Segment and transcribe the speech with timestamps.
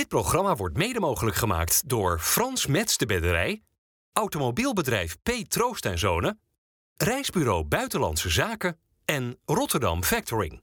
[0.00, 3.62] Dit programma wordt mede mogelijk gemaakt door Frans Mets de Bedderij,
[4.12, 5.30] Automobielbedrijf P.
[5.48, 6.40] Troost en Zonen,
[6.96, 10.62] Reisbureau Buitenlandse Zaken en Rotterdam Factoring.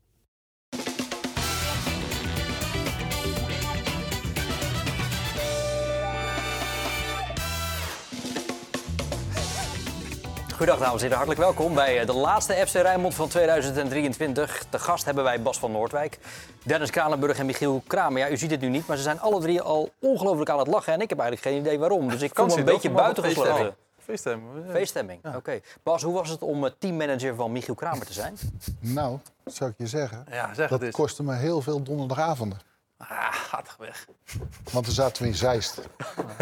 [10.58, 14.66] Goedendag dames en heren, hartelijk welkom bij eh, de laatste FC Rijnmond van 2023.
[14.70, 16.20] De gast hebben wij Bas van Noordwijk,
[16.64, 18.20] Dennis Kranenburg en Michiel Kramer.
[18.20, 20.68] Ja, u ziet het nu niet, maar ze zijn alle drie al ongelooflijk aan het
[20.68, 20.94] lachen.
[20.94, 22.09] En ik heb eigenlijk geen idee waarom.
[22.09, 23.76] Dus ik voel me een beetje buitengesloten.
[23.98, 24.66] Feeststemming.
[24.72, 25.59] Feeststemming, oké.
[25.84, 28.38] Bas, hoe was het om eh, teammanager van Michiel Kramer te zijn?
[28.80, 30.26] Nou, dat zou ik je zeggen.
[30.31, 30.95] Ja, zeg dat het eens.
[30.95, 32.59] kostte me heel veel donderdagavonden.
[32.98, 34.08] Ah, gaat toch weg.
[34.72, 35.78] Want dan zaten we in Zeist.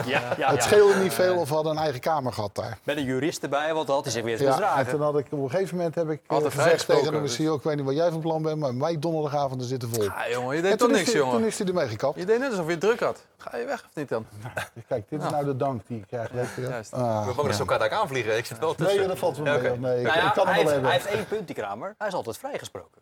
[0.06, 2.78] Ja, ja, het scheelde niet veel of we hadden een eigen kamer gehad daar.
[2.84, 5.26] Met een jurist erbij, want dat had hij zich weer Ja, en toen had ik
[5.30, 7.40] op een gegeven moment heb ik eh, Altijd gezegd tegen de dus.
[7.40, 10.10] Ik weet niet wat jij van plan bent, maar mijn donderdagavonden zitten vol.
[10.10, 11.38] Ah, jongen, je deed toch niks, hij- jongen.
[11.38, 12.20] Toen is hij ermee gekapt.
[12.20, 13.26] Je deed net alsof je het druk had.
[13.38, 14.26] Ga je weg of niet dan?
[14.88, 16.30] Kijk, dit is nou de dank die ik krijg.
[16.32, 16.62] Weet je.
[16.62, 16.94] Juist.
[16.94, 18.38] Ah, Ik ben bang dat ze elkaar daar aanvliegen.
[18.38, 18.98] Ik zit wel tussen.
[18.98, 19.64] Nee, dat valt wel mee.
[19.64, 19.80] Ja, oké.
[19.80, 20.92] Nee, ik, Nou ja, kan hij, het wel heeft, hij hebben.
[20.92, 21.96] heeft één punt, die Kramer.
[21.98, 23.02] Hij is altijd vrijgesproken.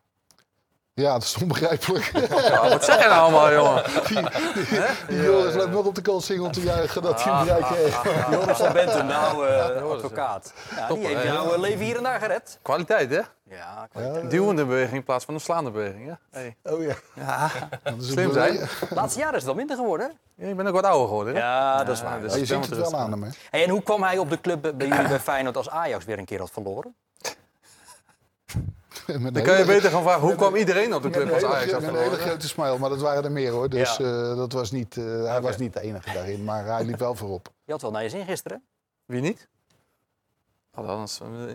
[0.96, 2.12] Ja, dat is onbegrijpelijk.
[2.50, 3.84] Ja, wat zeg je nou allemaal, jongen?
[5.08, 7.46] Die Joris laat nog op de kant zingen om te juichen dat hij Ah, een
[7.46, 7.98] bereik heeft.
[8.32, 10.54] Joris van Bentum, nou eh, advocaat.
[10.76, 12.60] Ja, die heeft jouw leven hier en daar gered.
[12.62, 13.20] Kwaliteit, hè?
[13.44, 16.40] Ja, Een duwende beweging in plaats van een slaande beweging, hè?
[16.40, 16.56] Hey.
[16.64, 16.94] Oh ja.
[17.14, 17.50] Ja,
[17.84, 18.60] Dat is een slim zijn.
[18.90, 20.08] laatste jaar is het wel minder geworden.
[20.36, 20.44] hè?
[20.44, 21.40] Ja, je bent ook wat ouder geworden, hè?
[21.40, 22.22] Ja, dat is waar.
[22.22, 23.30] dus Ja, je ziet het wel aan hem, hè?
[23.50, 26.18] Hey, en hoe kwam hij op de club bij jullie bij Feyenoord als Ajax weer
[26.18, 26.96] een keer had verloren?
[29.34, 31.72] Dan kan je beter gaan vragen, hoe kwam iedereen op de club als Ajax?
[31.72, 33.70] met een hele grote smile, maar dat waren er meer hoor.
[33.70, 34.06] Dus Ja.
[34.32, 37.16] eh, dat was niet, eh, hij was niet de enige daarin, maar hij liep wel
[37.16, 37.50] voorop.
[37.66, 38.64] Je had wel naar je zin gisteren.
[39.06, 39.48] Wie niet?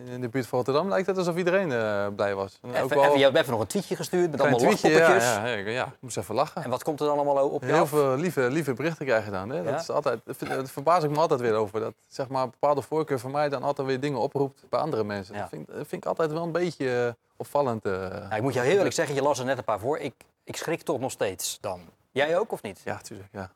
[0.05, 2.59] In de buurt van Rotterdam lijkt het alsof iedereen eh, blij was.
[2.63, 5.35] En Even, even, je hebt even nog een tweetje gestuurd met allemaal tweetje, ja, lachpoppetjes.
[5.35, 6.63] ja, ja, ja, ik moest even lachen.
[6.65, 7.89] En wat komt er dan allemaal op je Heel af?
[7.89, 9.49] veel lieve, lieve berichten krijg je dan.
[9.51, 9.63] Hè?
[9.63, 11.81] Dat is altijd, dat verbaas ik me altijd weer over.
[11.81, 15.05] Dat zeg maar, een bepaalde voorkeur van mij dan altijd weer dingen oproept bij andere
[15.05, 15.35] mensen.
[15.35, 17.84] Dat, vind, vind ik altijd wel een beetje eh, opvallend.
[17.84, 17.93] eh.
[17.93, 19.99] Nou, ik moet jou heel eerlijk zeggen, je las er net een paar voor.
[19.99, 20.15] Ik,
[20.45, 21.81] ik schrik toch nog steeds dan.
[22.11, 22.81] Jij ook of niet?
[22.84, 23.28] Ja, tuurlijk.
[23.33, 23.51] Ja.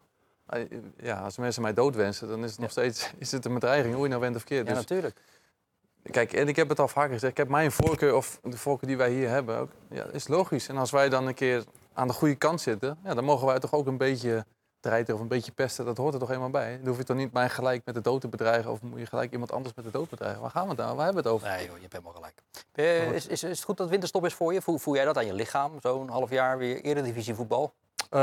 [0.97, 4.03] Ja, als mensen mij doodwensen, dan is het nog steeds is het een bedreiging, hoe
[4.03, 4.67] je nou bent of keert.
[4.67, 5.17] Ja, Dus, natuurlijk.
[6.11, 8.89] Kijk, en ik heb het al vaker gezegd, ik heb mijn voorkeur, of de voorkeur
[8.89, 10.69] die wij hier hebben, ook, ja, is logisch.
[10.69, 13.59] En als wij dan een keer aan de goede kant zitten, ja, dan mogen wij
[13.59, 14.45] toch ook een beetje
[14.83, 15.85] drijven of een beetje pesten.
[15.85, 16.77] Dat hoort er toch eenmaal bij.
[16.79, 19.07] Dan hoef je toch niet mij gelijk met de dood te bedreigen of moet je
[19.07, 20.41] gelijk iemand anders met de dood bedreigen.
[20.41, 20.97] Waar gaan we het nou?
[20.97, 21.49] Waar hebben we het over?
[21.49, 22.43] Nee joh, je hebt helemaal gelijk.
[22.73, 24.63] Eh, is, is, is het goed dat winterstop is voor je?
[24.63, 25.73] Voel, voel jij dat aan je lichaam?
[25.81, 27.75] Zo'n half jaar weer eredivisie voetbal?
[28.11, 28.21] Eh,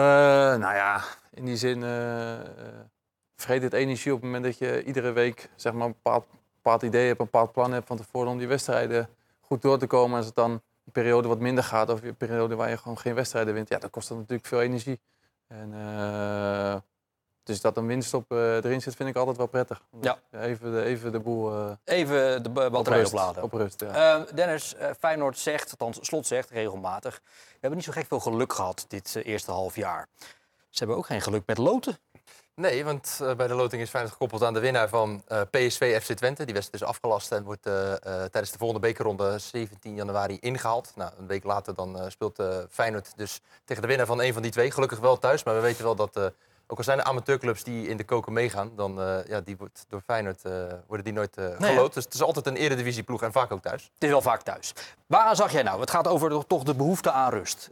[0.56, 2.34] nou ja, in die zin uh,
[3.36, 6.26] vergeet het energie op het moment dat je iedere week zeg maar, een bepaald,
[6.64, 9.10] bepaald idee hebt, een bepaald plan hebt van tevoren om die wedstrijden
[9.40, 10.18] goed door te komen.
[10.18, 13.16] Als het dan een periode wat minder gaat of een periode waar je gewoon geen
[13.16, 15.00] wedstrijden wint, ja, dan kost dat natuurlijk veel energie.
[15.48, 16.76] En, eh,
[17.44, 19.82] dus dat een winststop eh, erin zit, vind ik altijd wel prettig.
[20.02, 20.20] Ja.
[20.32, 23.44] Even, de, even de boel eh, Even de ba- op batterij opladen.
[23.44, 24.16] Op rust ja.
[24.16, 27.22] Eh, Dennis, Feyenoord zegt, althans Slot zegt regelmatig...
[27.24, 30.08] we hebben niet zo gek veel geluk gehad dit eerste half jaar.
[30.70, 31.98] Ze hebben ook geen geluk met loten.
[32.60, 36.02] Nee, want eh, bij de loting is Feyenoord gekoppeld aan de winnaar van eh, PSV
[36.04, 36.46] FC Twente.
[36.46, 40.92] Die wedstrijd is afgelast en wordt eh, tijdens de volgende bekerronde 17 januari ingehaald.
[40.96, 44.52] Nou, een week later dan speelt Feyenoord dus tegen de winnaar van een van die
[44.52, 44.72] twee.
[44.72, 46.18] Gelukkig wel thuis, maar we weten wel dat...
[46.68, 49.86] ook al zijn er amateurclubs die in de koken meegaan, dan eh, ja, die wordt
[49.90, 50.42] door Feyenoord
[50.88, 51.94] worden die nooit Nee, geloot.
[51.94, 53.84] Dus het is altijd een eredivisieploeg en vaak ook thuis.
[53.94, 54.74] Het is wel vaak thuis.
[55.06, 55.80] Waaraan zag jij nou?
[55.80, 57.70] Het gaat over de- toch de behoefte aan rust.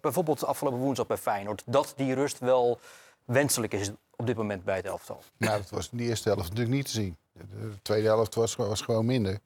[0.00, 1.62] Bijvoorbeeld afgelopen woensdag bij Feyenoord.
[1.66, 2.78] Dat die rust wel
[3.24, 3.90] wenselijk is
[4.20, 5.22] op dit moment bij het elftal.
[5.36, 7.16] Nou, dat was in de eerste helft natuurlijk niet te zien.
[7.32, 9.38] De tweede helft was, was gewoon minder.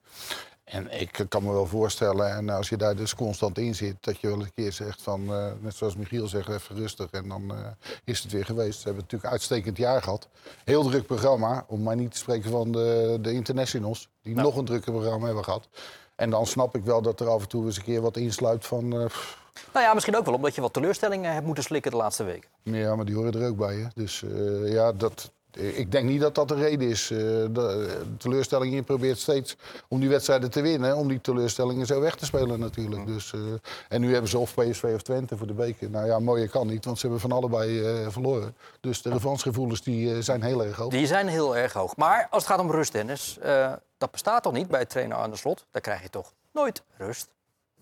[0.65, 4.21] En ik kan me wel voorstellen, en als je daar dus constant in zit, dat
[4.21, 7.11] je wel een keer zegt van, eh, net zoals Michiel zegt, even rustig.
[7.11, 7.67] En dan eh,
[8.05, 8.79] is het weer geweest.
[8.79, 10.29] Ze hebben natuurlijk een uitstekend jaar gehad.
[10.65, 14.65] Heel druk programma, om maar niet te spreken van de, de internationals, die nog een
[14.65, 15.69] drukker programma hebben gehad.
[16.17, 18.67] En dan snap ik wel dat er af en toe eens een keer wat insluit
[18.67, 19.42] van, eh, pff,
[19.73, 22.49] Nou ja, misschien ook wel omdat je wat teleurstellingen hebt moeten slikken de laatste weken.
[22.63, 23.75] Ja, maar die horen er ook bij.
[23.77, 23.87] Hè?
[23.95, 27.11] Dus eh, ja, dat, ik denk niet dat dat de reden is.
[27.11, 29.57] Eh, de, de teleurstelling, je probeert steeds
[29.89, 33.07] om die wedstrijden te winnen, om die teleurstellingen zo weg te spelen natuurlijk.
[33.07, 33.41] Dus, eh,
[33.89, 35.91] en nu hebben ze of PSV of Twente voor de beker.
[35.91, 38.57] Nou ja, mooier kan niet, want ze hebben van allebei eh, verloren.
[38.81, 40.91] Dus de revanchegevoelens die, eh, zijn heel erg hoog.
[40.91, 41.97] Die zijn heel erg hoog.
[41.97, 45.37] Maar als het gaat om rust, Dennis, eh, dat bestaat toch niet bij trainer Arne
[45.37, 45.65] Slot?
[45.71, 47.29] Daar krijg je toch nooit rust.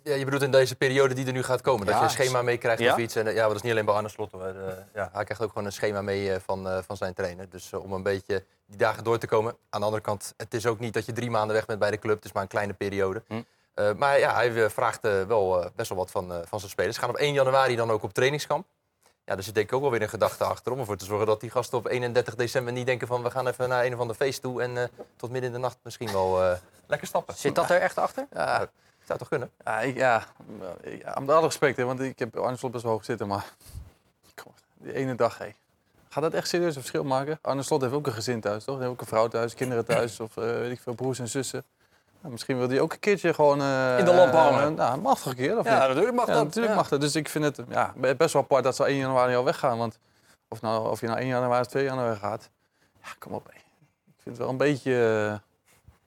[0.03, 1.87] Ja, je bedoelt in deze periode die er nu gaat komen.
[1.87, 2.93] Dat Ja, je een schema meekrijgt ja.
[2.93, 3.17] of iets.
[3.17, 4.33] En, eh, ja, maar dat is niet alleen bij Arne Slot.
[4.33, 4.43] hoor.
[4.43, 7.51] Eh, ja, hij krijgt ook gewoon een schema mee eh, van, van zijn trainer.
[7.51, 9.57] Dus om een beetje die dagen door te komen.
[9.71, 11.91] Aan de andere kant, het is ook niet dat je drie maanden weg bent bij
[11.91, 12.17] de club.
[12.17, 13.23] Het is maar een kleine periode.
[13.27, 13.43] Hm.
[13.97, 16.95] Maar ja, hij vraagt wel best wel wat van, van zijn spelers.
[16.95, 18.67] Ze gaan op 1 januari dan ook op trainingskamp.
[19.25, 21.27] Ja, er zit denk ik ook wel weer een gedachte achter om ervoor te zorgen
[21.27, 24.01] dat die gasten op 31 december niet denken van we gaan even naar een of
[24.01, 27.35] ander feest toe en tot midden in de nacht misschien wel lekker stappen.
[27.35, 28.27] Zit dat er echt achter?
[28.33, 28.71] Ja,
[29.11, 29.51] zou toch kunnen?
[29.65, 30.25] Ja, ik, ja,
[31.03, 33.45] ja, met alle respect, hè, want ik heb Arne best wel hoog zitten, maar
[34.43, 35.49] kom die ene dag, hé.
[36.09, 37.39] Gaat dat echt serieus een verschil maken?
[37.43, 38.75] Arne Slot heeft ook een gezin thuis, toch?
[38.75, 41.29] Hij heeft ook een vrouw thuis, kinderen thuis, of eh, weet ik veel, broers en
[41.29, 41.65] zussen.
[42.21, 43.61] Nou, misschien wil hij ook een keertje gewoon...
[43.61, 44.75] eh, In de lamp eh, hangen.
[44.75, 45.89] nou, mag toch een keer, of Ja, niet?
[45.89, 46.45] natuurlijk mag Ja, dat.
[46.45, 46.79] natuurlijk Ja.
[46.79, 47.01] mag dat.
[47.01, 49.79] Dus ik vind het ja, best wel apart dat ze 1 januari al weggaan.
[49.79, 49.99] Want
[50.49, 52.51] of, nou, of je nou 1 januari of 2 januari gaat,
[53.03, 53.47] ja, kom op.
[53.47, 53.57] hé.
[54.07, 55.41] Ik vind het wel een beetje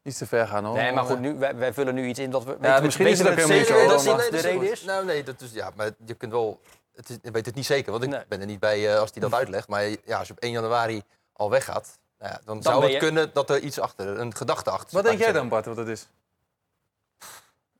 [0.04, 0.76] iets te ver gaan, hoor.
[0.76, 2.58] Nee, maar goed, nu, wij, wij vullen nu iets in dat we...
[2.60, 4.84] weten we- misschien is het weten ook we helemaal niet dat dat de reden is?
[4.84, 6.60] Nou, nee, dat is, ja, maar je kunt wel...
[6.96, 8.24] Het is, ik weet het niet zeker, want ik Nee.
[8.28, 9.68] ben er niet bij eh, als hij dat uitlegt.
[9.68, 11.04] Maar ja, als je op 1 januari
[11.34, 14.70] al weggaat, nou ja, dan, zou het je- kunnen dat er iets achter, een gedachte
[14.70, 14.94] achter zit.
[14.94, 16.08] Wat denk jij dan, Bart, wat het is?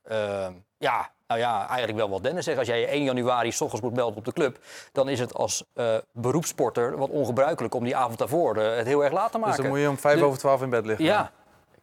[0.04, 2.58] Ehm, ja, nou ja, eigenlijk wel wat Dennis zegt.
[2.58, 4.58] Als jij je 1 januari s ochtends moet melden op de club...
[4.92, 9.04] dan is het als eh beroepssporter wat ongebruikelijk om die avond daarvoor eh, het heel
[9.04, 9.62] erg laat te Dus maken.
[9.62, 11.04] dan moet je om 5 De- over 12 in bed liggen.
[11.04, 11.32] Ja,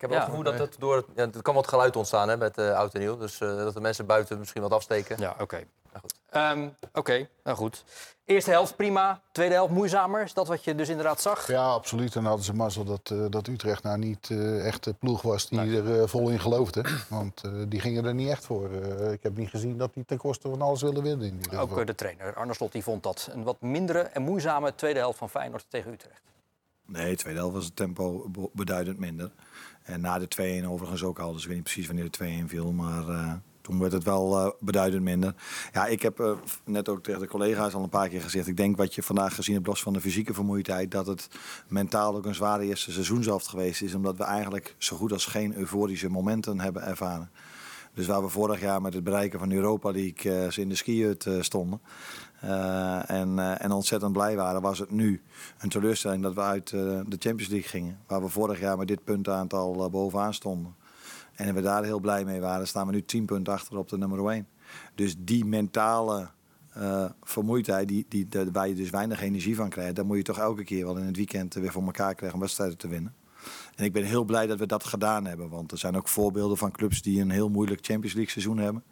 [0.01, 0.25] Ik heb wel Ja.
[0.25, 2.73] het gevoel dat het door het, ja, er kan wat geluid ontstaan hè, met uh,
[2.77, 3.17] oud en nieuw.
[3.17, 5.15] Dus eh, dat de mensen buiten misschien wat afsteken.
[5.19, 5.55] ja oké.
[5.55, 6.13] Nou goed.
[6.29, 7.83] Ehm, Oké, nou goed.
[8.25, 10.21] Eerste helft prima, tweede helft moeizamer.
[10.23, 11.47] Is dat wat je dus inderdaad zag?
[11.47, 12.07] Ja, absoluut.
[12.07, 15.21] En dan hadden ze mazzel dat, eh, dat Utrecht nou niet eh, echt de ploeg
[15.21, 16.85] was die er vol in geloofde.
[17.09, 18.71] Want eh, die gingen er niet echt voor.
[19.11, 21.27] Ik heb niet gezien dat die ten koste van alles willen winnen.
[21.27, 21.85] In ieder Ook geval.
[21.85, 25.29] de trainer Arne Slot die vond dat een wat mindere en moeizame tweede helft van
[25.29, 26.21] Feyenoord tegen Utrecht.
[26.85, 29.31] Nee, tweede helft was het tempo be- beduidend minder.
[29.83, 31.33] En na de 2-1 overigens ook al.
[31.33, 32.71] Dus ik weet niet precies wanneer de 2-1 viel.
[32.71, 35.35] Maar eh, toen werd het wel eh, beduidend minder.
[35.73, 36.31] Ja, ik heb eh,
[36.65, 38.47] net ook tegen de collega's al een paar keer gezegd.
[38.47, 40.91] Ik denk wat je vandaag gezien hebt, los van de fysieke vermoeidheid...
[40.91, 41.27] dat het
[41.67, 43.95] mentaal ook een zware eerste seizoenshelft geweest is.
[43.95, 47.31] Omdat we eigenlijk zo goed als geen euforische momenten hebben ervaren.
[47.93, 51.81] Dus waar we vorig jaar met het bereiken van Europa League in de skihut stonden.
[52.41, 55.21] Eh, en, eh, en ontzettend blij waren, was het nu
[55.57, 57.99] een teleurstelling dat we uit eh, de Champions League gingen.
[58.07, 60.75] Waar we vorig jaar met dit puntaantal bovenaan stonden.
[61.35, 63.97] En we daar heel blij mee waren, staan we nu 10 punten achter op de
[63.97, 64.47] nummer 1.
[64.95, 66.29] Dus die mentale
[67.23, 70.63] vermoeidheid, die, die, waar je dus weinig energie van krijgt, dan moet je toch elke
[70.63, 73.13] keer wel in het weekend weer voor elkaar krijgen om wedstrijden te winnen.
[73.75, 75.49] En ik ben heel blij dat we dat gedaan hebben.
[75.49, 78.83] Want er zijn ook voorbeelden van clubs die een heel moeilijk Champions League seizoen hebben.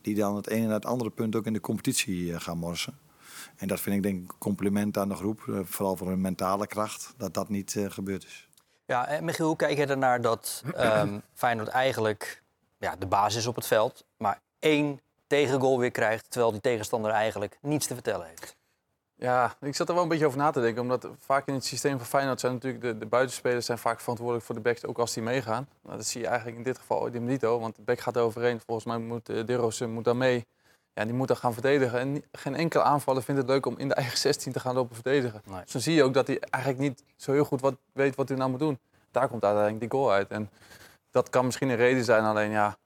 [0.00, 2.98] Die dan het ene en het andere punt ook in de competitie eh, gaan morsen.
[3.56, 5.48] En dat vind ik denk ik een compliment aan de groep.
[5.48, 7.14] eh, Vooral voor hun mentale kracht.
[7.16, 8.48] Dat dat niet eh, gebeurd is.
[8.86, 12.42] Ja, en Michiel, hoe kijk je ernaar dat ehm Feyenoord eigenlijk
[12.78, 17.10] ja, de basis is op het veld, maar één tegengoal weer krijgt, terwijl die tegenstander
[17.10, 18.56] eigenlijk niets te vertellen heeft?
[19.16, 20.82] Ja, ik zat er wel een beetje over na te denken.
[20.82, 24.46] Omdat vaak in het systeem van Feyenoord zijn natuurlijk de, de buitenspelers zijn vaak verantwoordelijk
[24.46, 25.68] voor de backs, ook als die meegaan.
[25.82, 28.22] Nou, dat zie je eigenlijk in dit geval de Milito, want de back gaat er
[28.22, 28.60] overheen.
[28.60, 30.46] Volgens mij moet uh, moet daar mee.
[30.92, 31.98] Ja, die moet dan gaan verdedigen.
[31.98, 34.94] En geen enkele aanvaller vindt het leuk om in de eigen 16 te gaan lopen
[34.94, 35.42] verdedigen.
[35.44, 35.62] Nee.
[35.62, 38.28] Dus dan zie je ook dat hij eigenlijk niet zo heel goed wat, weet wat
[38.28, 38.78] hij nou moet doen.
[39.10, 40.28] Daar komt uiteindelijk die goal uit.
[40.28, 40.50] En
[41.10, 42.76] dat kan misschien een reden zijn, alleen ja,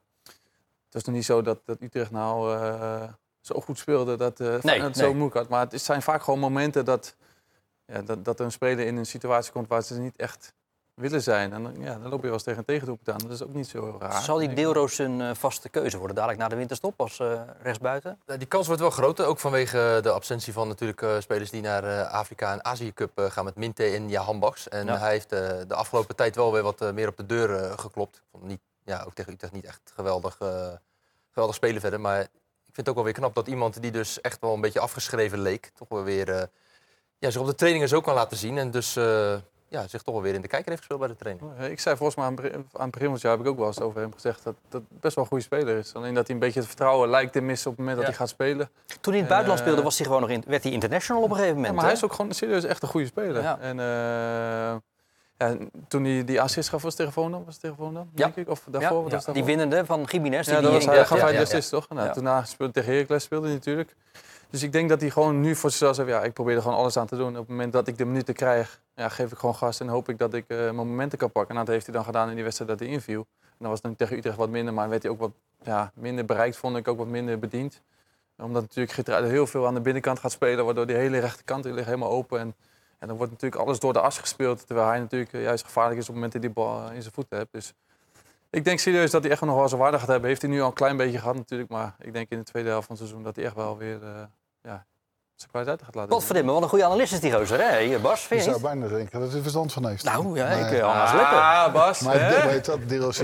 [0.84, 3.02] het is nog niet zo dat, dat Utrecht nou eh,
[3.54, 5.48] zo goed speelde dat eh het zo moeilijk had.
[5.48, 7.14] Maar het zijn vaak gewoon momenten dat,
[7.86, 10.52] ja, dat, dat een speler in een situatie komt waar ze niet echt
[10.94, 11.52] willen zijn.
[11.52, 13.18] En dan, ja, dan loop je wel eens tegen een tegendoelpunt aan.
[13.28, 14.22] Dat is ook niet zo raar.
[14.22, 14.52] Zal die.
[14.52, 18.20] Deelroos een eh, vaste keuze worden dadelijk na de winterstop als eh, rechtsbuiten?
[18.38, 21.84] Die kans wordt wel groter, ook vanwege de absentie van natuurlijk eh, spelers die naar
[21.84, 24.68] eh, Afrika en Azië Cup eh, gaan met Minte en Jahan Baks.
[24.68, 24.98] En Ja.
[24.98, 28.17] hij heeft de afgelopen tijd wel weer wat meer op de deur geklopt.
[28.17, 30.69] Ik vond hem niet, ja, ook tegen Utrecht niet echt geweldig, eh,
[31.31, 32.00] geweldig spelen verder.
[32.00, 32.26] Maar
[32.79, 35.39] vind het ook wel weer knap dat iemand die dus echt wel een beetje afgeschreven
[35.41, 36.43] leek, toch wel weer eh,
[37.19, 38.58] ja, zich op de trainingen zo kan laten zien.
[38.58, 39.35] En dus eh,
[39.69, 41.70] ja, zich toch wel weer in de kijker heeft gespeeld bij de training.
[41.73, 43.47] Ik zei volgens mij aan het begin- aan het begin van het jaar heb ik
[43.47, 45.94] ook wel eens over hem gezegd dat dat best wel een goede speler is.
[45.94, 48.17] Alleen dat hij een beetje het vertrouwen lijkt te missen op het moment dat hij
[48.27, 48.70] gaat spelen.
[48.87, 50.73] Toen hij in het En, buitenland eh, speelde, was hij gewoon nog in, werd hij
[50.73, 51.77] international op een gegeven Ja, moment.
[51.81, 53.43] maar hij is ook gewoon serieus echt een goede speler.
[53.43, 53.58] Ja.
[53.58, 54.77] En eh,
[55.38, 55.56] ja,
[55.88, 57.30] toen hij die assist gaf, was het tegen?
[57.30, 58.24] Was het tegen Volendam, Ja.
[58.24, 58.48] denk ik?
[58.48, 58.96] Of daarvoor?
[58.96, 59.44] Ja, was die daarvoor?
[59.44, 60.44] winnende van Jiménez.
[60.46, 61.88] die Ja, die dat was in- hij, ja, gaf hij de assist, toch?
[61.88, 63.94] Nou, na speelde tegen Heracles speelde hij natuurlijk.
[64.50, 66.08] Dus ik denk dat hij gewoon nu voor zichzelf zegt...
[66.08, 67.28] ja, ik probeer er gewoon alles aan te doen.
[67.28, 69.80] Op het moment dat ik de minuten krijg, ja, geef ik gewoon gas...
[69.80, 71.54] en hoop ik dat ik eh, mijn momenten kan pakken.
[71.54, 73.26] Nou, dat heeft hij dan gedaan in die wedstrijd dat hij inviel.
[73.40, 74.74] En dan was het dan tegen Utrecht wat minder...
[74.74, 75.30] maar werd hij ook wat
[75.62, 77.80] ja, minder bereikt, vond ik ook wat minder bediend.
[78.36, 80.64] Omdat natuurlijk heel veel aan de binnenkant gaat spelen...
[80.64, 82.40] waardoor die hele rechterkant die ligt helemaal open...
[82.40, 82.54] En,
[82.98, 84.67] en dan wordt natuurlijk alles door de as gespeeld...
[84.67, 86.94] terwijl hij natuurlijk eh, juist gevaarlijk is op het moment dat hij die bal eh,
[86.94, 87.52] in zijn voeten hebt.
[87.52, 87.74] Dus
[88.50, 90.28] ik denk serieus dat hij echt nog wel zijn waarde gaat hebben.
[90.28, 91.70] Heeft hij nu al een klein beetje gehad natuurlijk.
[91.70, 94.02] Maar ik denk in de tweede helft van het seizoen dat hij echt wel weer
[94.02, 94.22] eh,
[94.62, 94.86] ja,
[95.38, 97.80] zijn kwaliteiten gaat laten Wat wat een goede analist is die gozer, hè?
[97.84, 98.66] Hier, Bas, Je vind je zou niet?
[98.70, 100.04] bijna denken dat hij er verstand van heeft.
[100.04, 101.36] Nou, ja, Maar- ik uh, aan lippen.
[101.42, 102.00] Ah, Bas.
[102.00, 102.50] Maar hè?
[102.50, 102.78] weet dat,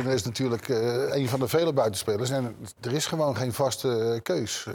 [0.06, 2.30] is natuurlijk eh, een van de vele buitenspelers.
[2.30, 4.66] En er is gewoon geen vaste eh, keus.
[4.66, 4.74] Eh,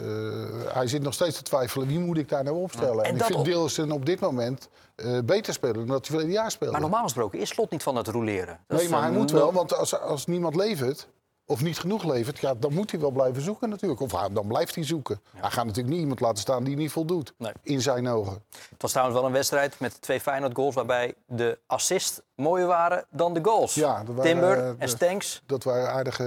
[0.74, 2.98] hij zit nog steeds te twijfelen, wie moet ik daar nou opstellen?
[2.98, 5.98] En En, ik dat vind op- Dillersen op dit moment eh, beter spelen dan dat
[5.98, 6.72] hij verleden jaar speelde.
[6.72, 8.58] Maar normaal gesproken is Slot niet van het roleren.
[8.68, 11.06] Nee, maar hij moet wel, want als, als niemand levert...
[11.50, 14.00] Of niet genoeg levert, ja, dan moet hij wel blijven zoeken natuurlijk.
[14.00, 15.20] Of dan blijft hij zoeken.
[15.36, 17.34] Hij gaat natuurlijk niet iemand laten staan die niet voldoet.
[17.36, 17.52] Nee.
[17.62, 18.42] In zijn ogen.
[18.70, 20.74] Het was trouwens wel een wedstrijd met twee Feyenoord goals...
[20.74, 23.74] waarbij de assists mooier waren dan de goals.
[23.74, 25.42] Ja, dat waren, Timber eh, en de- Stanks.
[25.46, 26.24] Dat waren aardige,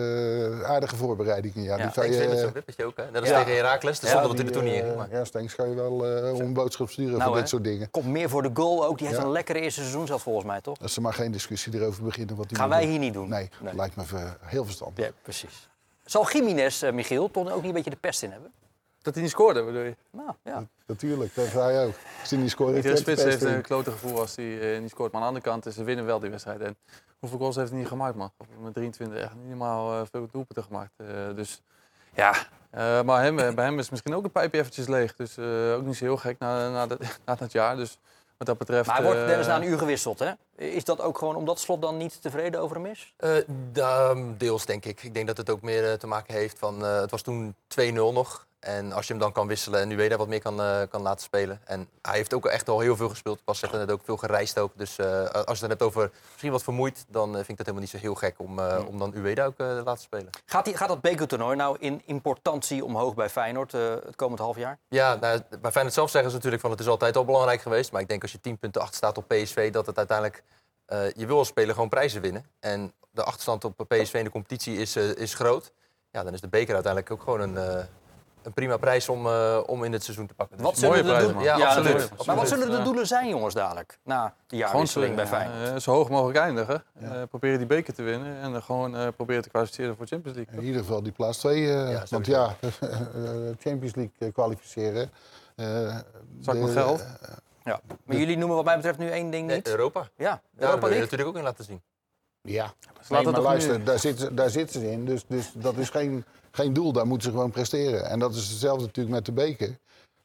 [0.65, 1.63] aardige voorbereidingen.
[1.63, 3.12] Ja, Ja, die Ik je, zo'n ook, hè.
[3.12, 3.43] Net als Ja.
[3.43, 4.00] tegen Heracles.
[4.00, 4.98] Ja, zonder dat er toen niet in eh, ging.
[4.98, 7.63] maar- Ja, Stenks kan je wel eh, om een boodschap sturen Nou, voor dit soort
[7.63, 7.91] dingen.
[7.91, 8.98] Komt meer voor de goal ook.
[8.98, 9.25] Die heeft Ja.
[9.25, 10.79] een lekkere eerste seizoen zelf volgens mij, toch?
[10.82, 12.36] Als ze maar geen discussie erover beginnen.
[12.36, 12.89] Wat die Gaan wij doen.
[12.89, 13.29] hier niet doen.
[13.29, 13.75] Nee, Nee.
[13.75, 14.03] lijkt me
[14.41, 15.05] heel verstandig.
[15.05, 15.70] Ja, precies.
[16.05, 18.51] Zal Jiménez, Michiel, toch ook niet een beetje de pest in hebben?
[19.04, 19.96] Dat hij niet scoorde, bedoel je?
[20.12, 20.68] Nou, ja.
[20.86, 21.94] Natuurlijk, dat ga je ook.
[22.20, 24.36] Als die niet scoren, Iedere heeft hij spits het heeft best een klote gevoel als
[24.36, 25.12] hij eh, niet scoort.
[25.12, 26.62] Maar aan de andere kant, is ze winnen wel die wedstrijd.
[26.62, 26.78] En
[27.20, 28.32] hoeveel goals heeft hij niet gemaakt, man?
[28.62, 30.92] Met 23 echt niet helemaal eh, veel doelpunten gemaakt.
[30.98, 31.62] Eh, dus
[32.14, 32.34] ja,
[32.70, 35.16] eh, maar hem, bij hem is misschien ook een pijpje eventjes leeg.
[35.16, 37.76] Dus eh, ook niet zo heel gek na, na, dat, na dat jaar.
[37.76, 37.98] Dus
[38.38, 38.88] wat dat betreft...
[38.88, 40.32] Maar hij wordt Dennis na een uur gewisseld, hè?
[40.56, 43.14] Is dat ook gewoon omdat Slot dan niet tevreden over hem is?
[43.18, 45.04] Eh, deels, denk ik.
[45.04, 46.86] Ik denk dat het ook meer te maken heeft van...
[46.86, 48.48] eh, het was toen 2-0 nog.
[48.63, 51.24] En als je hem dan kan wisselen en hij wat meer kan, eh, kan laten
[51.24, 51.62] spelen.
[51.65, 53.41] En hij heeft ook echt al heel veel gespeeld.
[53.46, 54.72] Was zeggen net ook veel gereisd ook.
[54.75, 57.05] Dus eh, als je het dan hebt over misschien wat vermoeid...
[57.08, 59.55] dan eh, vind ik dat helemaal niet zo heel gek om, om dan Ueda ook
[59.55, 60.29] te laten spelen.
[60.46, 64.79] Gaat, die, gaat dat bekertoernooi nou in importantie omhoog bij Feyenoord het komend half jaar?
[64.88, 67.91] Ja, nou, bij Feyenoord zelf zeggen ze natuurlijk van het is altijd al belangrijk geweest.
[67.91, 70.43] Maar ik denk als je 10 punten achter staat op PSV, dat het uiteindelijk...
[71.15, 72.46] je wil als speler gewoon prijzen winnen.
[72.60, 75.72] En de achterstand op PSV in de competitie is, is groot.
[76.12, 77.88] Ja, dan is de beker uiteindelijk ook gewoon een,
[78.46, 80.58] een prima prijs om, eh, om in het seizoen te pakken.
[80.58, 81.46] Dus- Wat mooie zullen de prijs.
[81.46, 82.26] Ja, absoluut.
[82.26, 83.98] Maar wat zullen de doelen zijn, jongens, dadelijk?
[84.04, 85.70] Na de jaarwisseling bij Feyenoord.
[85.70, 86.84] eh, zo hoog mogelijk eindigen.
[87.02, 88.38] Eh, proberen die beker te winnen.
[88.42, 90.58] En dan gewoon eh, proberen te kwalificeren voor Champions League.
[90.60, 91.74] In ieder geval die plaats 2.
[92.10, 92.90] want ja, eh,
[93.60, 95.12] Champions League eh, kwalificeren.
[95.56, 95.96] eh,
[96.42, 97.06] Zak met geld.
[97.64, 97.80] Ja.
[98.06, 99.68] Maar jullie noemen wat mij betreft nu één ding niet.
[99.68, 100.00] Europa.
[100.16, 101.02] Ja, Daar Europa wil je League.
[101.02, 101.82] natuurlijk ook in laten zien.
[102.48, 102.76] Ja, laten
[103.10, 105.06] nee, het maar toch luister, nu- daar zitten, daar zitten ze in.
[105.06, 108.06] Dus, dus dat is geen, geen doel, daar moeten ze gewoon presteren.
[108.10, 109.78] En dat is hetzelfde natuurlijk met de beker.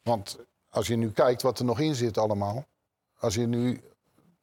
[0.02, 0.38] Want
[0.70, 2.64] als je nu kijkt wat er nog in zit allemaal.
[3.18, 3.80] Als je nu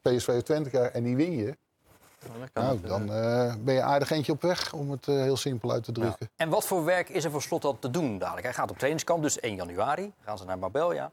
[0.02, 1.58] PSV of Twente krijgt en die win je.
[2.54, 5.16] dan Nou, het, eh, dan eh, ben je aardig eentje op weg, om het eh,
[5.16, 6.30] heel simpel uit te drukken.
[6.36, 8.46] En wat voor werk is er voor Slot dan te doen dadelijk?
[8.46, 10.14] Hij gaat op trainingskamp, dus 1 januari.
[10.24, 11.12] Gaan ze naar Marbella.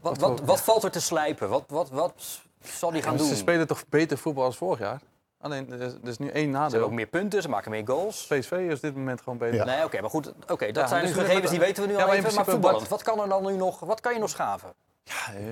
[0.00, 1.48] Wat, wat, wat valt er te slijpen?
[1.48, 3.26] Wat, wat, wat zal hij gaan Ja, doen?
[3.28, 5.00] Ze Ze spelen toch beter voetbal als vorig jaar?
[5.40, 6.90] Alleen, er is, er is nu één hebben ook nadeel.
[6.90, 8.26] meer punten, ze maken meer goals.
[8.26, 9.54] PSV is op dit moment gewoon beter.
[9.56, 9.64] Ja.
[9.64, 12.00] Nee, oké, maar goed, oké, dat Ja, zijn dus gegevens die weten we nu Ja,
[12.00, 12.34] al maar even.
[12.34, 14.72] Maar voetballend, wat kan er dan nu nog, wat kan je nog schaven?
[15.02, 15.42] Ja, eh,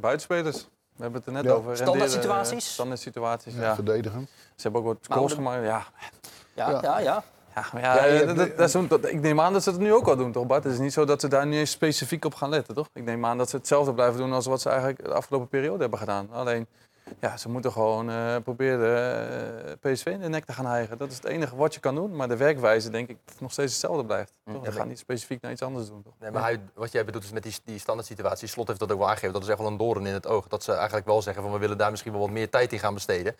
[0.00, 0.68] buitenspelers.
[0.96, 1.50] We hebben het er net Ja.
[1.50, 1.76] over.
[1.76, 2.72] Standaard situaties?
[2.72, 3.60] Standaard situaties, ja.
[3.60, 3.74] Ja.
[3.74, 4.28] Verdedigen.
[4.54, 5.64] Ze hebben ook wat goals gemaakt.
[5.64, 5.86] Ja,
[6.54, 7.22] Ja, ja, Ja.
[7.80, 8.04] ja.
[9.08, 10.64] ik neem aan dat ze het nu ook al doen, toch Bart?
[10.64, 12.88] Het is niet zo dat ze daar nu eens specifiek op gaan letten, toch?
[12.92, 15.80] Ik neem aan dat ze hetzelfde blijven doen als wat ze eigenlijk de afgelopen periode
[15.80, 16.28] hebben gedaan.
[16.32, 16.66] Alleen,
[17.20, 20.98] ja, ze moeten gewoon eh, proberen eh, PSV in de nek te gaan hijgen.
[20.98, 22.16] Dat is het enige wat je kan doen.
[22.16, 24.32] Maar de werkwijze, denk ik, nog steeds hetzelfde blijft.
[24.44, 24.64] Toch?
[24.64, 26.12] Ja, We gaan niet specifiek naar iets anders doen, toch?
[26.18, 28.48] Nee, maar hij, wat jij bedoelt is met die, die standaard situatie.
[28.48, 29.32] Slot heeft dat ook wel aangegeven.
[29.32, 30.48] Dat is echt wel een doorn in het oog.
[30.48, 32.78] Dat ze eigenlijk wel zeggen van we willen daar misschien wel wat meer tijd in
[32.78, 33.36] gaan besteden.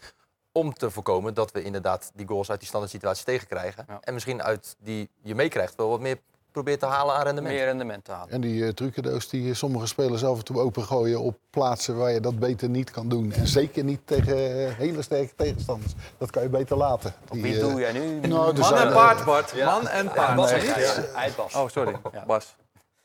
[0.52, 3.84] Om te voorkomen dat we inderdaad die goals uit die standaard situatie tegenkrijgen.
[3.88, 3.98] Ja.
[4.00, 6.18] En misschien uit die je meekrijgt wel wat meer
[6.56, 7.54] probeert te halen aan rendement.
[7.54, 8.30] Meer rendement te halen.
[8.30, 12.20] En die uh, trucendoos die sommige spelers af en toe opengooien op plaatsen waar je
[12.20, 13.32] dat beter niet kan doen.
[13.32, 15.92] En zeker niet tegen eh, hele sterke tegenstanders.
[16.18, 17.14] Dat kan je beter laten.
[17.30, 18.20] Die, Wie eh, doe jij nu?
[18.20, 19.64] nou, Man zijn, en eh, paard, Bart.
[19.64, 21.36] Man en Ja, paard.
[21.36, 21.54] Bas.
[21.54, 21.96] Oh, sorry.
[22.12, 22.24] Ja.
[22.26, 22.56] Bas.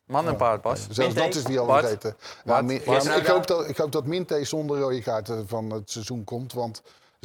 [0.05, 0.79] Man en paard, Bas.
[0.89, 1.19] Zelfs Minte?
[1.19, 1.79] dat is die al Bart?
[1.79, 2.15] vergeten.
[2.43, 6.23] Nou, ja, ik, hoop dat, ik hoop dat Minte zonder rode kaarten van het seizoen
[6.23, 6.53] komt.
[6.53, 6.81] Want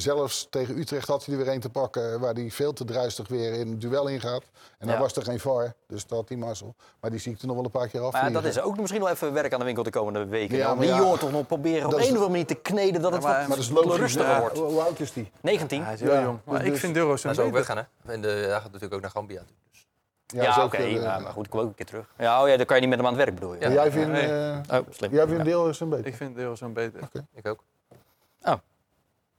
[0.07, 2.21] zelfs tegen Utrecht had hij er weer een te pakken...
[2.21, 4.43] waar hij veel te druistig weer in het duel ingaat.
[4.79, 5.01] En dan Ja.
[5.01, 6.75] was er geen VAR, dus dat had hij mazzel.
[7.01, 8.13] Maar die zie ik er nog wel een paar keer af.
[8.13, 10.57] Maar ja, dat is ook misschien wel even werk aan de winkel de komende weken.
[10.57, 12.47] Ja, maar die ja, jongen toch nog proberen op dat een is- of andere manier
[12.47, 13.97] te kneden dat het maar- wat Maar dat is logisch.
[13.99, 14.41] rustiger ja.
[14.41, 14.57] wordt.
[14.59, 15.31] Hoe, hoe oud is die?
[15.41, 15.85] 19.
[15.85, 16.39] Hij is heel Ja, jong.
[16.45, 18.13] Maar dus- ik vind een zou ook weggaan, hè?
[18.13, 19.39] En de, hij gaat natuurlijk ook naar Gambia.
[19.39, 19.87] toe, Dus.
[20.27, 20.77] Ja, ook, oké.
[20.77, 22.07] eh, ja, maar goed, ik kom ook een keer terug.
[22.19, 23.61] Ja, oh, ja, dan kan je niet met hem aan het werk, bedoel je?
[23.61, 23.71] Ja.
[23.73, 25.13] Jij vindt, eh, Oh, slim.
[25.13, 26.07] jij vindt deel is een beter.
[26.07, 27.01] Ik vind Duro's een beter.
[27.35, 27.63] Ik ook.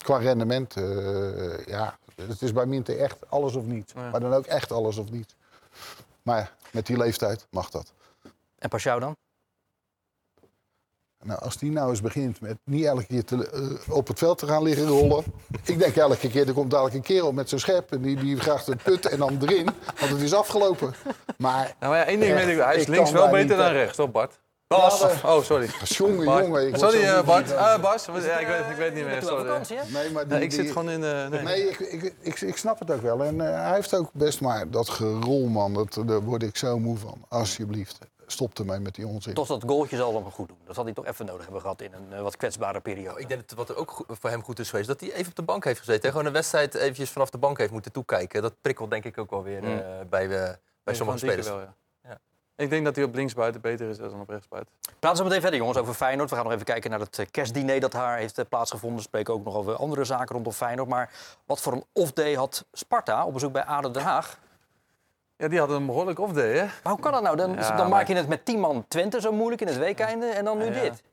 [0.07, 3.93] Qua rendement, eh, ja, het is bij Minte echt alles of niets.
[3.93, 4.09] Ja.
[4.09, 5.35] Maar dan ook echt alles of niets.
[6.21, 7.93] Maar met die leeftijd mag dat.
[8.59, 9.15] En Pashao dan?
[11.23, 14.37] Nou, als die nou eens begint met niet elke keer te, eh, op het veld
[14.37, 15.23] te gaan liggen rollen.
[15.63, 17.91] Ik denk elke keer, er komt dadelijk een kerel met zo'n schep.
[17.91, 19.65] En die, die vraagt een put en dan erin.
[19.99, 20.93] Want het is afgelopen.
[21.37, 23.65] Maar Nou, maar ja, één ding weet ik, hij is links wel beter niet, dan
[23.65, 24.39] eh, rechts, toch Bart?
[24.67, 25.01] Bas!
[25.23, 25.69] Oh, sorry.
[25.97, 26.45] Jongen, Bart.
[26.45, 26.67] jongen.
[26.67, 27.53] Ik Sorry, eh, Bart.
[27.55, 28.07] Ah, Bas?
[28.07, 28.23] Ik weet,
[28.69, 29.21] ik weet niet meer.
[29.21, 29.45] Sorry.
[29.45, 29.77] vakantie?
[29.87, 31.27] Nee, maar die, Nee, ik zit die- gewoon in de...
[31.31, 31.41] Nee.
[31.43, 33.23] Nee, ik, ik, ik, ik snap het ook wel.
[33.23, 35.73] En eh, hij heeft ook best maar dat gerol, man.
[35.73, 37.25] Dat, daar word ik zo moe van.
[37.29, 39.33] Alsjeblieft, stop ermee met die onzin.
[39.33, 40.57] Toch dat goaltje zal hem goed doen.
[40.65, 43.19] Dat zal hij toch even nodig hebben gehad in een eh, wat kwetsbare periode.
[43.21, 45.35] Ik denk dat wat er ook voor hem goed is geweest, dat hij even op
[45.35, 46.01] de bank heeft gezeten.
[46.03, 46.09] hè.
[46.09, 48.41] Gewoon een wedstrijd eventjes vanaf de bank heeft moeten toekijken.
[48.41, 49.77] Dat prikkelt denk ik ook wel weer Mm.
[49.77, 51.47] eh, bij, eh, bij sommige spelers.
[51.47, 51.73] wel, ja.
[52.57, 54.73] Ik denk dat hij op linksbuiten beter is dan op rechtsbuiten.
[54.99, 56.29] Praten we meteen verder, jongens, over Feyenoord.
[56.29, 58.97] We gaan nog even kijken naar het eh, kerstdiner dat daar heeft eh, plaatsgevonden.
[58.97, 60.89] We spreken ook nog over andere zaken rondom Feyenoord.
[60.89, 61.11] Maar
[61.45, 64.39] wat voor een off-day had Sparta op bezoek bij ADO Den Haag?
[65.37, 66.63] Ja, die hadden een behoorlijk off-day, hè?
[66.83, 67.35] Maar hoe kan dat nou?
[67.35, 69.77] Dan, Ja, dan maar- maak je het met 10 man Twente zo moeilijk in het
[69.77, 70.81] weekeinde en dan nu Ja, ja.
[70.81, 71.03] dit.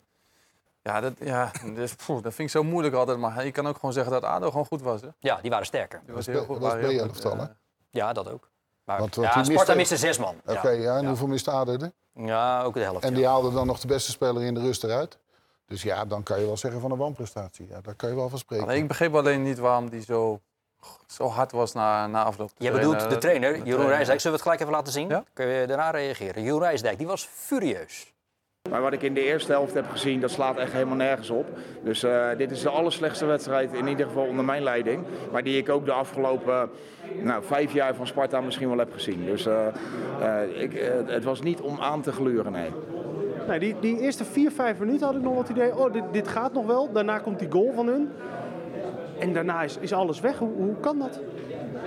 [0.83, 3.19] Ja, dat, ja dus, poeh, dat vind ik zo moeilijk altijd.
[3.19, 5.09] Maar je kan ook gewoon zeggen dat ADO gewoon goed was, hè?
[5.19, 6.01] Ja, die waren sterker.
[6.05, 6.67] Die was Dat heel was goed.
[6.67, 7.43] B- waren heel goed, B-elftal, hè?
[7.43, 7.49] eh,
[7.91, 8.49] Ja, dat ook.
[8.85, 10.35] Maar Want wat ja, Sparta miste- miste zes man.
[10.47, 10.81] Oké, Ja.
[10.83, 11.93] ja, en hoeveel mist ADO er?
[12.15, 13.05] ja, ook de helft.
[13.05, 13.17] En ja.
[13.17, 15.19] die haalde dan nog de beste speler in de rust eruit.
[15.67, 17.67] Dus ja, dan kan je wel zeggen van een wanprestatie.
[17.69, 18.67] Ja, daar kan je wel van spreken.
[18.67, 20.41] Alleen, ik begreep alleen niet waarom die zo,
[21.07, 22.51] zo hard was na, na afloop.
[22.59, 24.21] Je bedoelt de trainer, Jeroen trainer, Rijsdijk.
[24.21, 25.09] Zullen we het gelijk even laten zien?
[25.09, 25.25] Ja?
[25.33, 26.43] Kun je daarna reageren?
[26.43, 28.14] Jeroen Rijsdijk, die was furieus.
[28.71, 31.47] Maar wat ik in de eerste helft heb gezien, dat slaat echt helemaal nergens op.
[31.83, 35.05] Dus eh, dit is de allerslechtste wedstrijd, in ieder geval onder mijn leiding.
[35.33, 36.71] Maar die ik ook de afgelopen
[37.23, 39.25] nou, vijf jaar van Sparta misschien wel heb gezien.
[39.25, 39.67] Dus eh,
[40.21, 40.73] eh, ik,
[41.07, 42.71] het was niet om aan te gluren, nee.
[43.49, 45.77] Nee, die, die eerste vier, vijf minuten had ik nog wat idee.
[45.77, 46.93] Oh, dit, dit gaat nog wel.
[46.93, 48.11] Daarna komt die goal van hun.
[49.19, 50.39] En daarna is, is alles weg.
[50.39, 51.21] Hoe, hoe kan dat?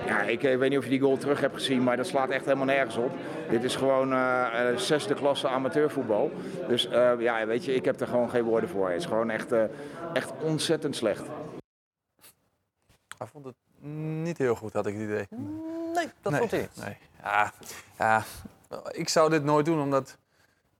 [0.08, 2.28] Ja, ik eh, weet niet of je die goal terug hebt gezien, maar dat slaat
[2.28, 3.12] echt helemaal nergens op.
[3.50, 6.30] Dit is gewoon eh, eh, zesde klasse amateurvoetbal.
[6.68, 8.88] Dus eh, ja, weet je, ik heb er gewoon geen woorden voor.
[8.88, 9.64] Het is gewoon echt, eh,
[10.12, 11.22] echt ontzettend slecht.
[13.18, 13.54] Hij vond het
[14.22, 15.26] niet heel goed, had ik het idee.
[15.94, 16.84] Nee, dat nee, vond hij niet.
[16.84, 16.96] Nee.
[17.22, 17.52] Ja,
[17.98, 18.22] ja,
[18.90, 20.18] ik zou dit nooit doen, omdat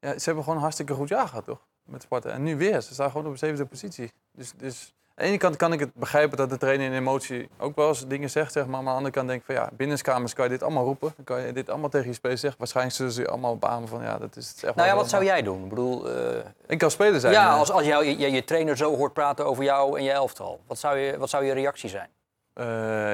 [0.00, 1.66] ja, ze hebben gewoon een hartstikke goed jaar gehad, toch?
[1.84, 2.30] Met Sparta.
[2.30, 4.12] En nu weer, ze staan gewoon op de zevende positie.
[4.32, 7.48] Dus, dus aan de ene kant kan ik het begrijpen dat de trainer in emotie
[7.58, 8.70] ook wel eens dingen zegt, zeg maar.
[8.70, 11.12] Maar aan de andere kant denk ik van ja, binnenskamers kan je dit allemaal roepen.
[11.16, 12.58] Dan kan je dit allemaal tegen je spelers zeggen.
[12.58, 15.24] Waarschijnlijk zullen ze je allemaal beamen van ja, dat is echt Nou ja, wat zou
[15.24, 15.62] jij doen?
[15.62, 17.32] Ik bedoel, eh, Ik kan speler zijn.
[17.32, 20.60] ja, als, als jou, je, je trainer zo hoort praten over jou en je elftal.
[20.66, 22.08] Wat zou je, wat zou je reactie zijn?
[22.52, 22.66] Eh,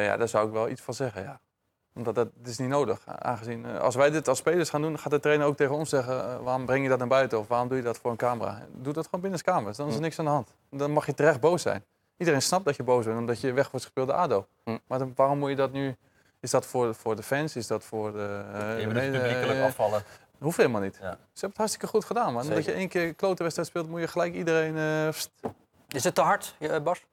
[0.04, 1.40] ja, daar zou ik wel iets van zeggen, ja.
[1.94, 3.00] Omdat dat, dat is niet nodig.
[3.06, 5.88] Aangezien, eh, als wij dit als spelers gaan doen, gaat de trainer ook tegen ons
[5.88, 6.42] zeggen...
[6.42, 8.58] waarom breng je dat naar buiten of waarom doe je dat voor een camera?
[8.72, 10.52] Doe dat gewoon binnen de kamers, dan is er niks aan de hand.
[10.70, 11.84] Dan mag je terecht boos zijn.
[12.16, 14.46] Iedereen snapt dat je boos bent, omdat je weg wordt gespeeld door ADO.
[14.64, 14.78] Hm.
[14.86, 15.96] Maar dan, waarom moet je dat nu...
[16.40, 17.56] Is dat voor, voor de fans?
[17.56, 18.44] Is dat voor de...
[18.52, 20.02] eh, Je nee, dus publiekelijk eh, afvallen.
[20.38, 20.94] Hoeft helemaal niet.
[20.94, 21.00] Ja.
[21.10, 22.42] Ze hebben het hartstikke goed gedaan, man.
[22.42, 24.76] Omdat je één keer klote wedstrijd speelt, moet je gelijk iedereen...
[24.76, 25.08] eh.
[25.88, 27.04] Is het te hard, eh, Bas?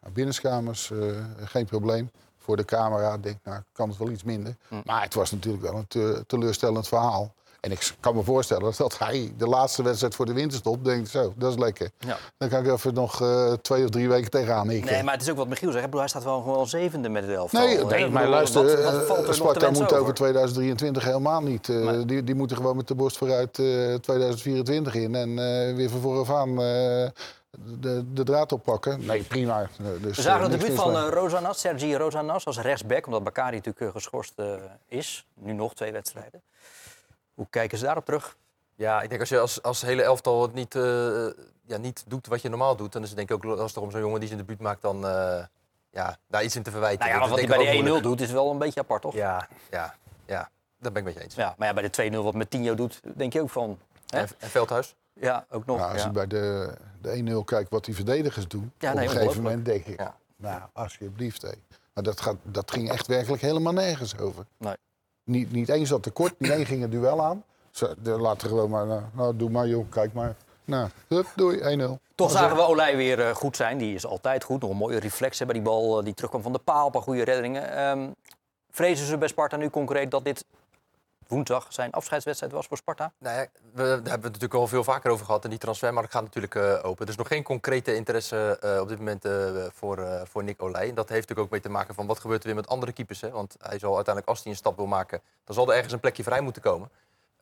[0.00, 2.10] Nou, Binnenskamers, eh, geen probleem.
[2.38, 4.56] Voor de camera denk ik, nou, kan het wel iets minder.
[4.68, 4.80] Hm.
[4.84, 7.34] Maar het was natuurlijk wel een te- teleurstellend verhaal.
[7.64, 11.08] En ik kan me voorstellen dat hij de laatste wedstrijd voor de winterstop denkt...
[11.10, 11.90] zo, dat is lekker.
[11.98, 12.16] Ja.
[12.38, 14.92] Dan kan ik even nog eh, twee of drie weken tegenaan hikken.
[14.92, 15.92] Nee, maar het is ook wat Michiel zegt.
[15.94, 17.86] Hij staat wel gewoon zevende met het elftal.
[17.88, 20.14] Nee, maar luister, wat- eh, wat valt er Sparta wensen moet over over?
[20.14, 21.68] 2023 helemaal niet.
[21.68, 25.14] eh, die, die moeten gewoon met de borst vooruit eh, 2024 in.
[25.14, 26.56] En eh, weer van vooraf aan eh,
[27.80, 29.06] de, de draad oppakken.
[29.06, 29.60] Nee, prima.
[29.60, 31.02] Eh, Dus, We zagen eh, het debuut van mee.
[31.02, 33.06] eh, Rozanas, Sergi Rozanas als rechtsback.
[33.06, 34.46] Omdat Bakari natuurlijk eh, geschorst eh,
[34.88, 35.26] is.
[35.34, 36.42] Nu nog twee wedstrijden.
[37.34, 38.36] Hoe kijken ze daarop terug?
[38.74, 41.26] Ja, ik denk als je als, als hele elftal het niet, eh,
[41.66, 43.90] ja, niet doet wat je normaal doet, dan is het denk ik ook lastig om
[43.90, 45.44] zo'n jongen die zijn debuut maakt dan eh,
[45.90, 47.08] ja, daar iets in te verwijten.
[47.08, 48.02] Nou ja, wat hij bij de 1-0 moeilijk.
[48.02, 49.14] doet is wel een beetje apart, toch?
[49.14, 49.94] Ja, ja,
[50.26, 51.34] ja, dat ben ik met je eens.
[51.34, 53.78] Ja, maar ja, bij de 2-0 wat Metinho doet, denk je ook van...
[54.06, 54.18] Hè?
[54.18, 54.94] En, en Veldhuis?
[55.12, 55.78] Ja, ook nog.
[55.78, 56.06] Nou, als ja.
[56.06, 59.42] je bij de, de 1-0 kijkt wat die verdedigers doen, Ja, op nee, een gegeven
[59.42, 60.16] moment denk ik, Ja.
[60.36, 61.42] nou, alsjeblieft.
[61.42, 61.50] Hé.
[61.94, 64.46] Maar dat, gaat, dat ging echt werkelijk helemaal nergens over.
[64.56, 64.76] Nee.
[65.24, 67.44] Niet, niet één zat tekort, niet één ging het duel aan.
[67.70, 70.34] Ze, laten gewoon maar, nou, nou, doe maar joh, kijk maar.
[70.64, 72.04] Nou, hup, doei, 1-0.
[72.14, 73.78] Toch zagen we Olij weer eh, goed zijn.
[73.78, 74.60] Die is altijd goed.
[74.60, 76.86] Nog een mooie reflex bij die bal eh, die terugkwam van de paal.
[76.86, 77.76] Een paar goede reddingen.
[77.76, 78.08] Ehm,
[78.70, 80.44] vrezen ze bij Sparta nu concreet dat dit
[81.28, 83.12] woensdag zijn afscheidswedstrijd was voor Sparta?
[83.18, 85.44] Nou ja, we, daar hebben we het natuurlijk al veel vaker over gehad.
[85.44, 87.04] En die transfermarkt gaat natuurlijk eh, open.
[87.04, 89.32] Er is nog geen concrete interesse eh, op dit moment eh,
[89.72, 90.88] voor, eh, voor Nick Olij.
[90.88, 92.92] En dat heeft natuurlijk ook mee te maken van wat gebeurt er weer met andere
[92.92, 93.20] keepers.
[93.20, 93.30] Hè?
[93.30, 96.00] Want hij zal uiteindelijk, als hij een stap wil maken, dan zal er ergens een
[96.00, 96.90] plekje vrij moeten komen.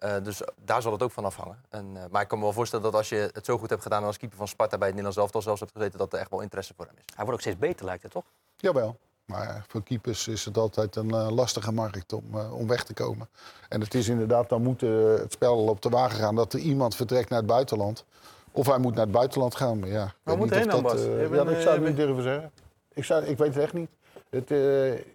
[0.03, 1.65] Eh, dus daar zal het ook van afhangen.
[1.69, 3.83] En, eh, maar ik kan me wel voorstellen dat als je het zo goed hebt
[3.83, 6.31] gedaan als keeper van Sparta bij het Nederlands elftal zelfs hebt gezeten, dat er echt
[6.31, 7.05] wel interesse voor hem is.
[7.07, 8.25] Hij wordt ook steeds beter, lijkt het toch?
[8.57, 8.99] Jawel.
[9.27, 12.95] Maar voor keepers is het altijd een eh, lastige markt om, eh, om weg te
[12.95, 13.29] komen.
[13.69, 16.59] En het is inderdaad, dan moet eh, het spel op de wagen gaan dat er
[16.59, 18.05] iemand vertrekt naar het buitenland.
[18.53, 19.79] Of hij moet naar het buitenland gaan.
[19.79, 21.01] Maar ja, weet moet of dan, dat, Bas?
[21.03, 22.51] ja, bent, ik zou het niet bent- durven zeggen.
[22.95, 23.91] Ik, zou, ik weet het echt niet.
[24.31, 24.49] Het,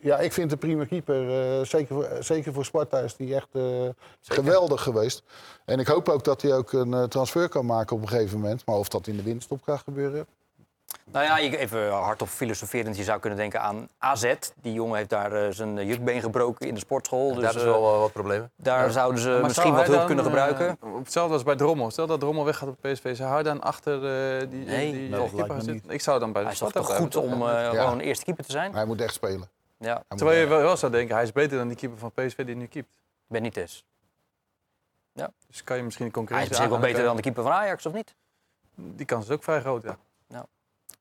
[0.02, 1.66] ja, ik vind een prima keeper.
[1.66, 3.48] zeker, voor, zeker voor Sparta is die echt
[4.22, 5.24] geweldig geweest.
[5.66, 8.66] En ik hoop ook dat hij ook een transfer kan maken op een gegeven moment.
[8.66, 10.26] Maar of dat in de winststop gaat gebeuren,
[11.12, 12.98] Nou ja, je- even hardop filosoferend.
[12.98, 14.34] Je zou kunnen denken aan AZ.
[14.62, 17.34] Die jongen heeft daar eh, zijn eh, jukbeen gebroken in de sportschool.
[17.34, 18.52] Dus Daar is wel eh, wat problemen.
[18.56, 20.78] daar zouden ze Maar misschien zou wat hulp dan, kunnen eh, gebruiken.
[20.94, 21.92] op hetzelfde als bij Drommel.
[21.92, 23.16] Stel dat Drommel weggaat op PSV.
[23.16, 23.94] Zou hij dan achter
[24.42, 25.92] eh, die, Nee, die keeper zitten?
[25.92, 27.70] Ik zou dan bij de Hij is toch goed om eh, Ja.
[27.84, 28.74] gewoon eerste keeper te zijn?
[28.74, 29.50] hij moet echt spelen.
[29.80, 32.46] Ja, Terwijl je wel, wel zou denken, hij is beter dan die keeper van PSV
[32.46, 32.98] die nu keept.
[33.28, 33.84] Benitez.
[35.48, 37.52] Dus kan je misschien een Hij is concurrentie misschien wel beter dan de keeper van
[37.52, 38.16] Ajax, of niet?
[38.76, 39.98] Die kans is ook vrij groot, ja.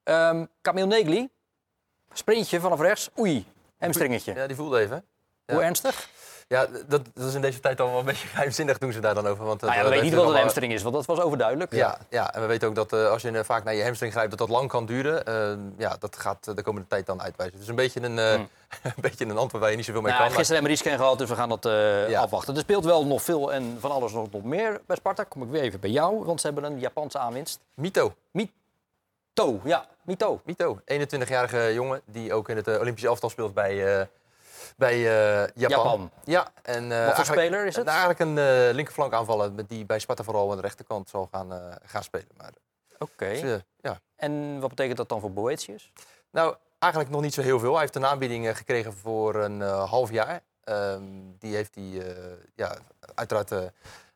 [0.07, 1.29] Ehm Camille Negli.
[2.13, 3.11] Sprintje vanaf rechts.
[3.19, 3.47] Oei,
[3.79, 4.35] hamstringetje.
[4.35, 5.05] Ja, die voelde even.
[5.47, 6.09] Hoe ernstig?
[6.49, 9.15] Ja, dat, dat is in deze tijd al wel een beetje geheimzinnig doen ze daar
[9.15, 9.45] dan over.
[9.45, 11.73] Want, Nou ja, we weten niet wat een hamstring is, want dat was overduidelijk.
[11.75, 14.13] Ja, ja, en we weten ook dat eh, als je eh, vaak naar je hamstring
[14.13, 15.25] grijpt, dat dat lang kan duren.
[15.27, 17.59] Eh, ja, dat gaat eh, de komende tijd dan uitwijzen.
[17.59, 18.49] Dus een beetje een, eh, Hmm.
[18.83, 20.33] een, beetje een antwoord waar je niet zoveel mee Nou, kan.
[20.37, 22.21] gisteren hebben we gehad, dus we gaan dat eh, Ja.
[22.21, 22.55] afwachten.
[22.55, 25.25] Er speelt wel nog veel en van alles nog, nog meer bij Sparta.
[25.25, 27.61] Kom ik weer even bij jou, want ze hebben een Japanse aanwinst.
[27.75, 28.15] Mito.
[29.37, 30.41] To, ja, Mito.
[30.45, 34.07] Mito, 21-jarige jongen die ook in het eh, Olympische elftal speelt bij, eh,
[34.77, 35.85] bij eh, Japan.
[35.85, 36.11] Japan.
[36.25, 37.87] Ja, en, Wat voor speler is het?
[37.87, 38.35] Eigenlijk een
[38.75, 42.29] linkerflank aanvallen die bij Sparta vooral aan de rechterkant zal gaan, gaan spelen.
[42.37, 42.53] Maar,
[42.99, 43.41] Oké.
[43.41, 44.01] dus, ja.
[44.17, 45.93] En wat betekent dat dan voor Boetius?
[46.31, 47.73] Nou, eigenlijk nog niet zo heel veel.
[47.73, 50.41] Hij heeft een aanbieding gekregen voor een half jaar.
[50.65, 51.03] Ehm,
[51.39, 52.15] die heeft hij
[52.55, 52.77] ja,
[53.15, 53.53] uiteraard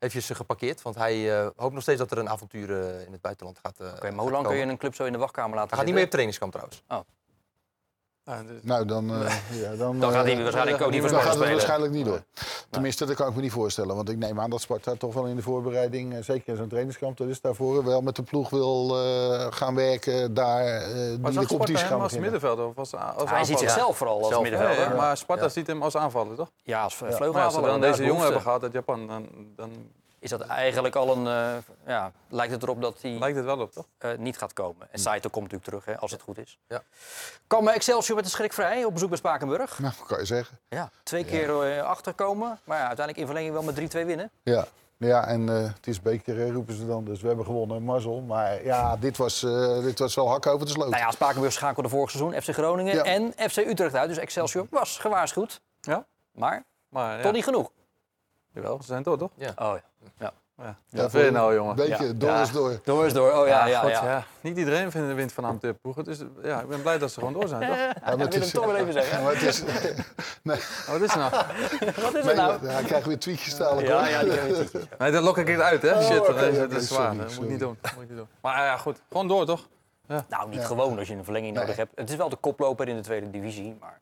[0.01, 0.83] eventjes geparkeerd.
[0.83, 3.81] Want hij eh, hoopt nog steeds dat er een avontuur eh, in het buitenland gaat
[3.81, 5.79] eh Oké, maar hoe lang kun je een club zo in de wachtkamer laten Hij
[5.79, 6.83] gaat niet meer op trainingskamp trouwens.
[8.31, 11.09] Ja, dus- Nou, dan, eh, ja, dan, Dan gaat hij eh, waarschijnlijk ook niet voor
[11.11, 11.53] dan gaat het spelen.
[11.53, 12.23] waarschijnlijk niet door.
[12.71, 13.97] Tenminste, dat kan ik me niet voorstellen.
[13.97, 16.69] Want ik neem aan dat Sparta toch wel in de voorbereiding, eh, zeker in zo'n
[16.69, 20.65] trainingskamp, dat is daarvoor wel met de ploeg wil eh, gaan werken daar.
[20.67, 23.45] eh, die Maar de zag Sparta competitie gaan hem als middenvelder of als, als Hij
[23.45, 24.85] ziet zichzelf vooral als Zelf, Ja, middenvelder.
[24.85, 25.49] ja, Ja, maar Sparta Ja.
[25.49, 26.49] ziet hem als aanvaller, toch?
[26.49, 27.69] als Maar als ze vleugelaanvaller.
[27.71, 29.71] dan daar is deze jongen hebben gehad uit Japan, dan, dan
[30.21, 31.27] Is dat eigenlijk al een...
[31.27, 31.57] eh,
[31.87, 33.87] ja, lijkt het erop dat hij lijkt het wel op, toch?
[33.99, 34.89] eh, niet gaat komen.
[34.91, 36.59] En Saito komt natuurlijk terug, hè, als het goed is.
[36.69, 36.83] Ja.
[37.49, 39.79] Eh, Excelsior met een schrik vrij op bezoek bij Spakenburg.
[39.79, 40.59] Nou, kan je zeggen.
[40.69, 42.59] Ja, twee keer eh, achterkomen.
[42.65, 44.31] Maar ja, uiteindelijk in verlenging wel met 3-2 winnen.
[44.43, 47.05] Ja, ja en eh, het is beker, roepen ze dan.
[47.05, 48.21] Dus we hebben gewonnen, mazzel.
[48.21, 50.91] Maar ja, dit was, eh, dit was wel hak over de sloot.
[50.91, 53.05] Nou ja, Spakenburg schakelde vorig seizoen FC Groningen Ja.
[53.05, 54.09] en FC Utrecht uit.
[54.09, 55.61] Dus Excelsior was gewaarschuwd.
[55.81, 56.07] Ja.
[56.33, 57.71] Maar Maar ja, toch niet genoeg.
[58.55, 59.31] Jawel, ze zijn door, toch?
[59.39, 59.81] Oh ja.
[60.19, 60.33] Ja.
[60.63, 61.77] Ja, Ja, vind je nou, jongen?
[61.77, 62.13] Beetje, Ja.
[62.13, 62.41] door Ja.
[62.43, 62.81] is door.
[62.85, 63.33] Door is door.
[63.33, 64.25] Oh ja, ja, God, ja.
[64.41, 66.05] Niet iedereen vindt de wind van amateurploegen.
[66.05, 67.77] Dus ja, ik ben blij dat ze gewoon door zijn, toch?
[67.77, 69.19] Ja, maar wil het hem is- toch wel even zeggen.
[69.19, 69.63] Ja, maar het is,
[70.43, 71.31] nee, Oh, wat is er nou?
[71.33, 71.45] Wat
[71.95, 72.67] is nee, het nou?
[72.67, 73.87] hij krijgt weer tweetjes dadelijk.
[73.89, 74.33] Ja, ja, die.
[74.99, 75.95] Nee, dan lok ik het uit, hè?
[75.95, 77.17] Oh, Shit, dat is, dat zwaar.
[77.17, 77.79] Dat moet ik niet doen.
[77.81, 78.29] Dat moet ik niet doen.
[78.41, 79.01] Maar ja, goed.
[79.09, 79.69] Gewoon door, toch?
[80.29, 80.67] Nou, niet Ja.
[80.67, 81.63] gewoon als je een verlenging Nee.
[81.63, 81.93] nodig hebt.
[81.95, 83.77] Het is wel de koploper in de tweede divisie.
[83.81, 83.99] Maar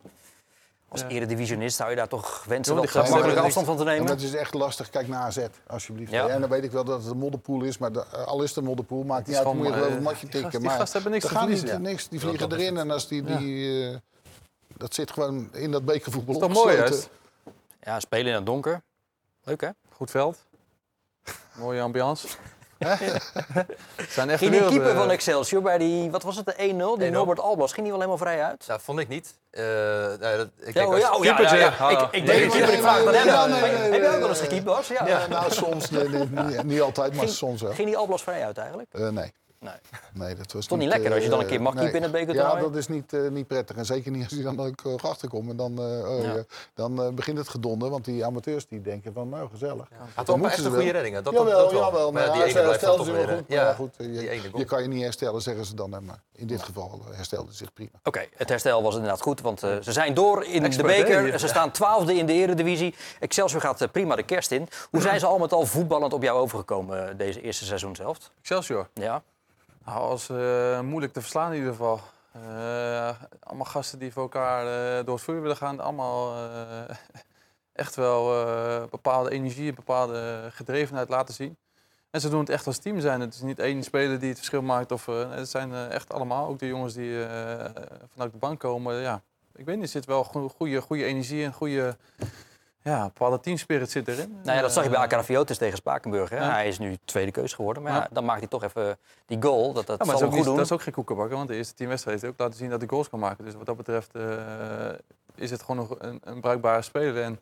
[0.88, 1.08] als Ja.
[1.08, 4.10] eredivisionist zou je daar toch wensen die gasten makkelijke hebben afstand van te Ja, nemen.
[4.10, 4.90] het is echt lastig.
[4.90, 6.10] Kijk naar AZ, alsjeblieft.
[6.10, 6.26] Ja.
[6.26, 6.32] Ja.
[6.32, 8.48] En dan weet ik wel dat het een modderpoel is, maar de- eh, al is
[8.48, 9.44] het een modderpoel, maakt niet uit.
[9.44, 10.50] Dan moet je wel eh, een matje die tikken.
[10.50, 11.82] die maar gasten hebben niks te verliezen.
[11.82, 12.08] niks.
[12.08, 13.22] Die vliegen erin en als die...
[13.22, 13.96] die eh,
[14.76, 17.08] dat zit gewoon in dat bekervoetbal Is toch mooi, juist?
[17.80, 18.82] Ja, spelen in het donker.
[19.44, 19.68] Leuk hè?
[19.92, 20.38] Goed veld.
[21.58, 22.28] Mooie ambiance.
[24.08, 26.56] zijn echt Ging die keeper eh, van Excelsior bij die, wat was het, de 1-0?
[26.98, 27.12] Die 1-0.
[27.12, 28.64] Norbert Alblas, ging die wel helemaal vrij uit?
[28.66, 29.34] Nou, vond ik niet.
[29.50, 31.98] Eh, nou, dat, ik Ja, denk oh, als- ja, oh, ja, ja, hallo.
[31.98, 34.48] Ik, ik denk keeper, ik vraag Heb jij ook wel eens nee.
[34.48, 34.88] gekiept, Bas?
[34.88, 35.06] Ja.
[35.06, 35.90] Eh, nou, soms.
[35.90, 37.72] nee, nee, niet, niet altijd, maar soms wel.
[37.72, 38.88] Ging die Alblas vrij uit eigenlijk?
[38.92, 39.32] Eh, nee.
[39.60, 39.74] Nee.
[40.14, 41.90] Nee, dat was Toch niet lekker als je dan een eh, keer mag nee.
[41.92, 42.56] in het bekertoernooi?
[42.56, 43.76] Ja, dat is niet, eh, niet prettig.
[43.76, 45.50] En zeker niet als je dan ook uh, achterkomt.
[45.50, 46.32] En dan, eh, oh, Ja.
[46.34, 46.42] ja,
[46.74, 47.90] dan eh, begint het gedonder.
[47.90, 49.88] Want die amateurs die denken van, nou, gezellig.
[49.88, 51.24] Hij had wel een echt een goede reddingen.
[51.24, 51.80] Dat, jawel, dat wel.
[51.80, 52.12] jawel.
[52.12, 53.36] Maar ja, Maar die ja, ene ze blijft toch zich wel weer...
[53.36, 53.46] goed.
[53.46, 55.90] eh, Maar Ja, ja, goed, eh, je, kan je niet herstellen, zeggen ze dan.
[55.90, 57.90] Maar in dit geval eh, herstelde zich prima.
[58.04, 61.38] Oké, het herstel was inderdaad goed, want eh, ze zijn door in Expert, de beker.
[61.38, 62.94] Ze staan twaalfde in de eredivisie.
[63.20, 64.68] Excelsior gaat eh, prima de kerst in.
[64.90, 68.30] Hoe zijn ze al met al voetballend op jou overgekomen eh, deze eerste seizoenshelft?
[68.40, 68.88] Excelsior.
[68.94, 69.22] Ja,
[69.94, 72.00] als eh, moeilijk te verslaan in ieder geval.
[72.32, 74.66] Eh, allemaal gasten die voor elkaar
[74.98, 75.80] eh, door het vuur willen gaan.
[75.80, 76.34] Allemaal
[77.72, 78.46] echt wel
[78.90, 81.56] bepaalde energie en bepaalde gedrevenheid laten zien.
[82.10, 83.20] En ze doen het echt als team zijn.
[83.20, 84.92] Het is niet één speler die het verschil maakt.
[84.92, 87.24] Of, het zijn echt allemaal, ook de jongens die
[88.12, 88.94] vanuit de bank komen.
[88.94, 89.22] Ja,
[89.54, 91.96] ik weet niet, er zit wel goe- goede, goede energie en goede
[92.82, 94.38] ja, bepaalde teamspirit zit erin.
[94.42, 96.30] nou ja, dat zag je bij Eh, Akarafiotis tegen Spakenburg.
[96.30, 96.36] Hè?
[96.36, 96.50] Ja.
[96.50, 97.98] Hij is nu tweede keus geworden, maar ja.
[97.98, 98.08] Ja.
[98.12, 99.72] dan maakt hij toch even die goal.
[99.72, 100.56] Dat, dat Ja, zal hem goed doen.
[100.56, 102.70] dat is ook geen koekenbakker, want de eerste tien wedstrijden heeft hij ook laten zien
[102.70, 103.44] dat hij goals kan maken.
[103.44, 104.22] Dus wat dat betreft eh,
[105.34, 107.22] is het gewoon nog een, een bruikbare speler.
[107.22, 107.40] En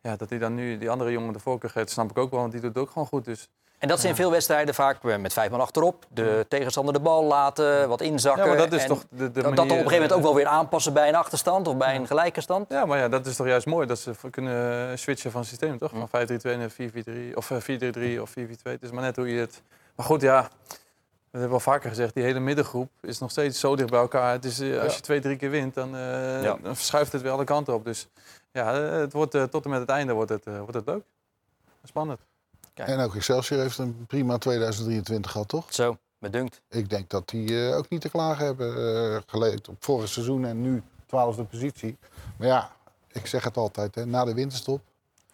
[0.00, 2.40] ja, dat hij dan nu die andere jongen de voorkeur geeft, snap ik ook wel,
[2.40, 3.24] want die doet het ook gewoon goed.
[3.24, 3.48] Dus
[3.80, 6.04] En dat is in veel wedstrijden vaak eh, met vijf man achterop.
[6.08, 8.42] De tegenstander de bal laten, wat inzakken.
[8.42, 10.10] Ja, maar dat is en toch de- de dat, dat op manier, een gegeven moment
[10.10, 12.70] eh, ook wel weer aanpassen bij een achterstand of bij een gelijke stand.
[12.70, 15.90] Ja, maar ja, dat is toch juist mooi dat ze kunnen switchen van systeem, toch?
[15.90, 17.56] Van 5-3-2 naar 4-4-3 of eh,
[18.16, 18.34] 4-3-3 of 4-4-2.
[18.62, 19.62] Het is maar net hoe je het...
[19.94, 20.48] Maar goed, ja,
[21.30, 24.32] we hebben al vaker gezegd, die hele middengroep is nog steeds zo dicht bij elkaar.
[24.32, 26.56] Het is, eh, als je twee, drie keer wint, dan, eh, Ja.
[26.62, 27.84] dan verschuift het weer alle kanten op.
[27.84, 28.08] Dus
[28.52, 30.86] ja, eh, het wordt, eh, tot en met het einde wordt het, eh, wordt het
[30.86, 31.02] leuk.
[31.84, 32.20] Spannend.
[32.74, 35.64] En ook Excelsior heeft een prima 2023 gehad, toch?
[35.68, 36.60] Zo, me dunkt.
[36.68, 40.44] Ik denk dat die eh, ook niet te klagen hebben eh geleefd op vorig seizoen
[40.44, 41.98] en nu 12e positie.
[42.36, 42.70] Maar ja,
[43.12, 44.80] ik zeg het altijd, hè, na de winterstop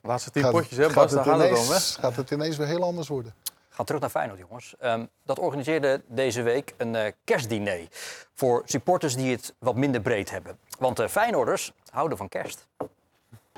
[0.07, 1.65] Laatste tien potjes, hè, gaat Bas, daar het gaat het om, hè?
[1.65, 3.35] ineens, gaat het ineens weer heel anders worden.
[3.69, 4.75] Gaan terug naar Feyenoord, jongens.
[4.79, 7.89] Ehm, dat organiseerde deze week een eh, kerstdiner
[8.35, 10.59] voor supporters die het wat minder breed hebben.
[10.79, 12.69] Want de Feyenoorders houden van kerst.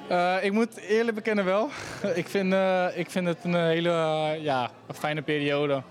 [0.08, 1.68] Eh, ik moet eerlijk bekennen wel.
[2.14, 5.82] ik, vind, eh, ik vind het een hele eh, ja, fijne periode.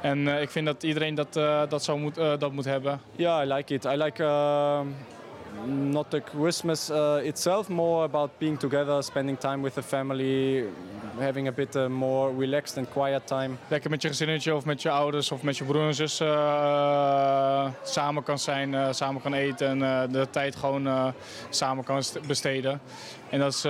[0.00, 1.32] En ik vind dat iedereen dat,
[1.68, 3.00] dat, zo moet, dat moet hebben.
[3.16, 3.84] Yeah, I like it.
[3.84, 4.22] I like
[5.66, 10.64] not the Christmas uh, itself, more about being together, spending time with the family,
[11.18, 13.56] having a bit uh, more relaxed and quiet time.
[13.68, 17.66] Lekker met je gezinnetje of met je ouders of met je broer en zus eh,
[17.82, 21.14] samen kan zijn, samen kan eten en de tijd gewoon
[21.50, 22.80] samen kan st- besteden.
[23.30, 23.66] En dat is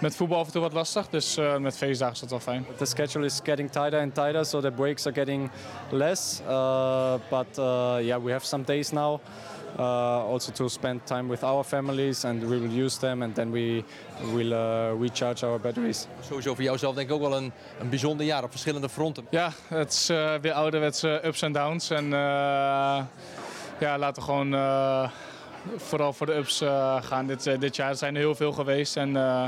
[0.00, 2.66] met voetbal af en toe wat lastig, dus met feestdagen is dat wel fijn.
[2.76, 5.50] The schedule is getting tighter and tighter, so the breaks are getting
[5.90, 6.40] less.
[6.48, 9.20] Uh, but uh, yeah, we have some days now.
[9.78, 13.50] Uh, also to spend time with our families, and we will use them, and then
[13.50, 13.84] we
[14.32, 16.06] will uh, recharge our batteries.
[16.20, 19.26] Sowieso voor jou zelf denk ik ook wel een, een bijzonder jaar op verschillende fronten.
[19.30, 21.90] Ja, het is eh, weer ouderwetse ups en downs.
[21.90, 23.04] En eh,
[23.78, 25.10] ja, laten we gewoon eh,
[25.76, 27.94] vooral voor de ups eh, gaan dit, dit jaar.
[27.94, 29.44] Zijn er heel veel geweest en eh,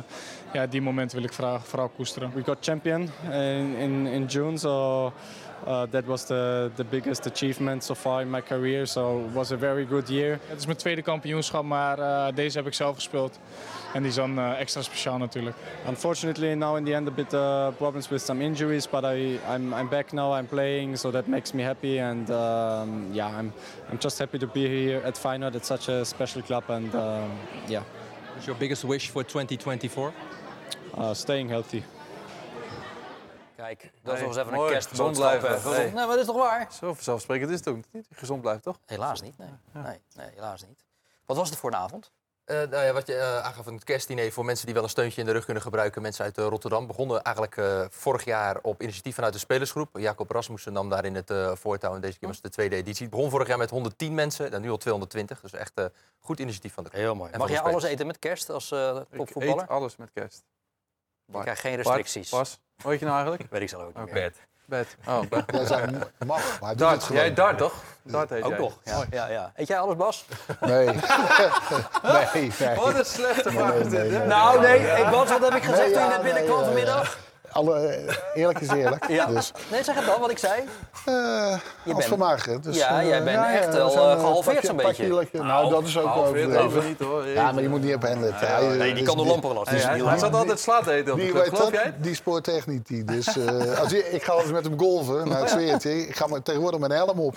[0.53, 2.31] ja, die momenten wil ik vooral, vooral koesteren.
[2.35, 5.12] We got champion in, in, in June, so
[5.66, 8.87] uh, that was the, the biggest achievement so far in my career.
[8.87, 10.38] So it was a very good year.
[10.47, 13.38] Het is mijn tweede kampioenschap, maar eh, deze heb ik zelf gespeeld.
[13.94, 15.57] En die is dan eh, extra speciaal natuurlijk.
[15.88, 19.75] Unfortunately, now in the end, a bit uh, problems with some injuries, but I, I'm,
[19.75, 20.38] I'm back now.
[20.38, 22.01] I'm playing, so that makes me happy.
[22.01, 23.53] And um, yeah, I'm,
[23.90, 25.55] I'm just happy to be here at Feyenoord.
[25.55, 27.31] It's such a special club, and um,
[27.68, 27.83] yeah,
[28.35, 30.12] What's your biggest wish for 2024?
[30.99, 31.83] uh, staying healthy.
[33.76, 34.74] Kijk, dat is nog eens even mooi.
[34.74, 35.38] een Gezond kerstboodschap.
[35.38, 35.57] blijven.
[35.61, 35.76] gezond.
[35.76, 35.85] Hey.
[35.85, 36.72] Nee, maar dat is toch waar?
[36.72, 38.07] Zo vanzelfsprekend is het ook niet.
[38.14, 38.78] Gezond blijft, toch?
[38.87, 39.48] Helaas niet, nee.
[39.72, 40.85] Nee, nee, helaas niet.
[41.26, 42.12] Wat was het voor een avond?
[42.44, 45.20] Eh, nou ja, wat je eh, aangaf, een kerstdiner voor mensen die wel een steuntje
[45.20, 46.02] in de rug kunnen gebruiken.
[46.02, 49.98] Mensen uit eh, Rotterdam begonnen eigenlijk eh, vorig jaar op initiatief vanuit de spelersgroep.
[49.98, 53.02] Jacob Rasmussen nam daarin het eh voortouw en deze keer was het de tweede editie.
[53.07, 55.40] Het begon vorig jaar met 110 mensen, dan nu al 220.
[55.40, 55.85] Dus echt eh
[56.18, 57.02] goed initiatief van de club.
[57.02, 57.33] Heel mooi.
[57.33, 59.62] En Mag jij alles eten met kerst als eh Ik topvoetballer?
[59.62, 60.44] eet alles met kerst.
[61.24, 62.31] Je krijgt geen Bart, restricties.
[62.83, 63.51] Hoe heet je nou eigenlijk?
[63.53, 64.12] Weet ik zelf ook niet Oké.
[64.12, 64.33] meer.
[64.64, 64.97] Bed.
[65.09, 65.45] Oh, bed.
[65.53, 65.87] Jij zei
[66.27, 67.07] mag, maar hij doet het Dart.
[67.12, 67.75] Jij Dart, toch?
[68.03, 68.59] Dart heet Ook jij.
[68.59, 68.79] nog.
[68.85, 69.53] Ja, ja, ja.
[69.57, 70.25] Eet jij alles, Bas?
[70.61, 70.87] Nee.
[70.87, 72.77] nee, nee.
[72.77, 74.27] Wat een slechte vraag hè?
[74.27, 74.79] Nou, nee.
[74.81, 77.19] Ik, Bas, wat heb ik gezegd Nee, toen je ja, net binnenkwam nee, ja, vanmiddag?
[77.53, 77.99] Alle,
[78.35, 79.09] eerlijk is eerlijk.
[79.09, 79.27] Ja.
[79.27, 80.63] Dus, Nee, zeg het dan, wat ik zei.
[81.05, 81.15] eh
[81.95, 82.63] als bent-.
[82.63, 85.03] Dus, Ja, eh, jij bent echt wel, zijn, eh, eh, gehalveerd zo'n beetje.
[85.05, 85.43] kilootje.
[85.43, 86.85] Nou, dat is ook wel overdreven.
[86.87, 87.27] niet, hoor.
[87.27, 88.49] Ja, maar je moet niet op hen letten.
[88.49, 89.77] Hij, Nee, die kan niet- lampen laten.
[90.09, 91.45] Hij, zat altijd slaat eten op de Die, club.
[91.45, 91.95] weet Geloof jij?
[91.99, 92.87] die spoort echt niet.
[92.87, 93.05] Die.
[93.05, 95.29] Dus, eh, als je, ik ga wel eens met hem golven.
[95.29, 96.07] Nou, ik zweer het je.
[96.07, 97.35] Ik ga maar tegenwoordig met een helm op.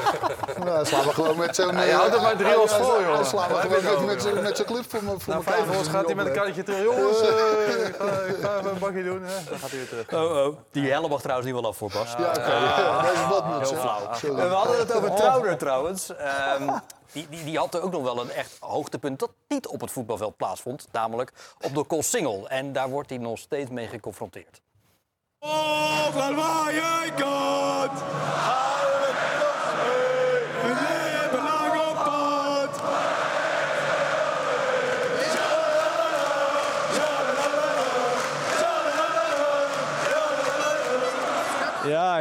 [0.58, 1.76] nou, dan slaan we gewoon met zo'n...
[1.86, 3.16] je houdt het maar drie vol, jongen.
[3.16, 6.14] Dan slaan we gewoon je met, zo'n- club voor, me- voor Nou, vijf gaat hij
[6.14, 6.82] met een karretje terug.
[6.82, 9.22] Jongens, eh, ik, ga, ik ga even een bakje doen.
[9.52, 10.12] Dan gaat hij weer terug.
[10.12, 10.56] Oh, oh.
[10.70, 12.14] Die helm mag trouwens niet wel af voor Bas.
[12.18, 13.10] Ja, oké.
[13.10, 13.70] Deze botmuts.
[13.70, 14.16] Heel hè.
[14.16, 14.34] flauw.
[14.34, 16.14] We hadden het over Trauner trouwens.
[16.14, 16.78] Ehm,
[17.12, 20.36] die, die, die had ook nog wel een echt hoogtepunt dat niet op het voetbalveld
[20.36, 20.86] plaatsvond.
[20.92, 22.48] Namelijk op de Koolsingel.
[22.48, 24.60] En daar wordt hij nog steeds mee geconfronteerd.
[25.38, 26.12] Yeah,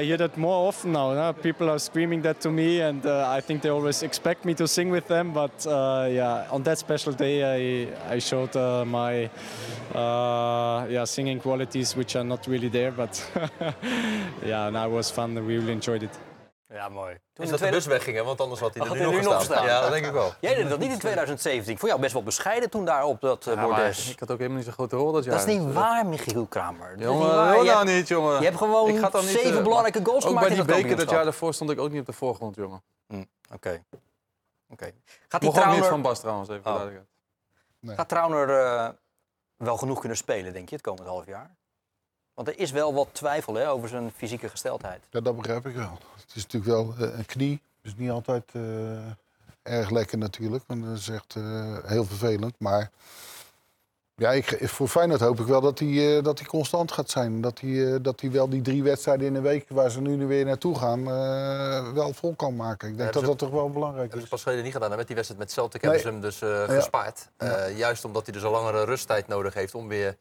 [0.02, 1.14] I hear that more often now.
[1.14, 1.32] no?
[1.32, 4.68] People are screaming that to me, and uh, I think they always expect me to
[4.68, 5.32] sing with them.
[5.32, 9.30] But uh, yeah, on that special day, I I showed uh, my
[9.94, 12.92] uh, yeah singing qualities, which are not really there.
[12.92, 13.14] But
[14.44, 15.36] yeah, and it was fun.
[15.36, 16.31] We really enjoyed it.
[16.82, 17.20] Ja, mooi.
[17.34, 19.20] Toen Is de tweede- bus wegging, want anders had hij er Had nu nog er
[19.20, 19.58] nu nog gestaan.
[19.58, 19.76] gestaan.
[19.76, 20.34] Ja, dat denk ik wel.
[20.40, 21.78] Jij deed dat niet in 2017.
[21.78, 24.10] Voor jou best wel bescheiden toen daar op dat Ja, maar bordes.
[24.12, 25.38] ik had ook helemaal niet zo'n grote rol dat jaar.
[25.38, 26.90] Dat is niet waar, Michiel Kramer.
[26.90, 27.52] Dat is Jongen, niet waar.
[27.54, 28.38] heel Je nou hebt- niet, jongen.
[28.40, 30.66] Je hebt gewoon Ik ga dan niet, zeven eh, belangrijke goals Ook gemaakt bij in
[30.66, 32.82] die beker dat jaar daarvoor stond ik ook niet op de voorgrond, jongen.
[33.54, 33.84] Oké.
[34.70, 34.92] Oké.
[35.28, 36.78] Gaat die ook niet van Bas trouwens, even Oh.
[36.78, 37.08] duidelijkheid.
[37.98, 38.90] gaat Trauner eh,
[39.58, 41.56] wel genoeg kunnen spelen, denk je, het komend half jaar?
[42.34, 45.02] Want er is wel wat twijfel hè, over zijn fysieke gesteldheid.
[45.10, 45.98] Ja, dat begrijp ik wel.
[46.16, 47.62] Het is natuurlijk wel eh, een knie.
[47.82, 48.62] Dus niet altijd eh,
[49.64, 50.64] erg lekker natuurlijk.
[50.68, 52.56] Want dat is echt eh, heel vervelend.
[52.60, 52.90] Maar
[54.16, 57.42] ja, ik, voor Feyenoord hoop ik wel dat hij, eh, dat hij constant gaat zijn.
[57.42, 60.26] Dat hij, eh, dat hij wel die drie wedstrijden in een week waar ze nu
[60.28, 62.90] weer naartoe gaan, eh, wel vol kan maken.
[62.90, 64.30] Ik denk Ja, dat dat toch wel belangrijk Dat is is.
[64.30, 64.92] pas geleden niet gedaan.
[64.92, 64.98] hè.
[64.98, 65.92] Met die wedstrijd met Celtic Nee.
[65.92, 66.82] hebben ze hem dus eh, Ja.
[66.82, 67.30] gespaard.
[67.38, 70.18] Eh, juist omdat hij dus een langere rusttijd nodig heeft om weer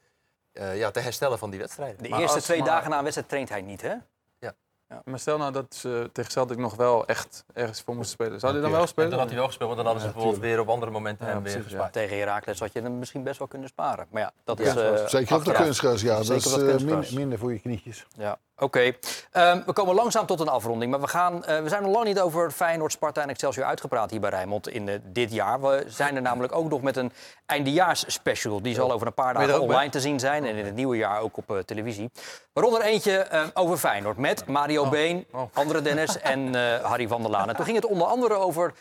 [0.53, 2.03] eh, ja, te herstellen van die wedstrijden.
[2.03, 3.95] De Maar eerste als- twee maar- dagen na een wedstrijd traint hij niet, hè?
[5.05, 8.41] Maar stel nou dat ze tegen Celtic nog wel echt ergens voor moesten spelen.
[8.41, 9.11] Zou hij dan wel En spelen?
[9.11, 11.27] dan had hij wel gespeeld, want dan hadden ze Ja, bijvoorbeeld weer op andere momenten
[11.27, 11.63] Ja, hem weer ja.
[11.63, 11.93] gespaard.
[11.93, 14.07] Tegen Heracles had je hem misschien best wel kunnen sparen.
[14.11, 15.01] Maar ja, dat Ja, is...
[15.01, 16.17] eh, Zeker op de kunstgras, ja.
[16.17, 18.07] Dat Zeker is eh, minder voor je knietjes.
[18.17, 18.93] Ja, oké.
[19.31, 20.91] Ehm, we komen langzaam tot een afronding.
[20.91, 24.11] Maar we, gaan, eh, we zijn nog lang niet over Feyenoord, Sparta en Excelsior uitgepraat
[24.11, 25.61] hier bij Rijnmond in eh, dit jaar.
[25.61, 27.13] We zijn er namelijk ook nog met een
[27.47, 28.63] eindejaarsspecial.
[28.63, 29.59] Die zal over een paar dagen bij?
[29.59, 30.45] online te zien zijn.
[30.45, 32.11] En in het nieuwe jaar ook op eh, televisie.
[32.53, 35.43] Waaronder eentje eh, over Feyenoord met Mario Been, Oh.
[35.53, 37.49] andere Dennis en Harry van der Laan.
[37.49, 38.73] En toen ging het onder andere over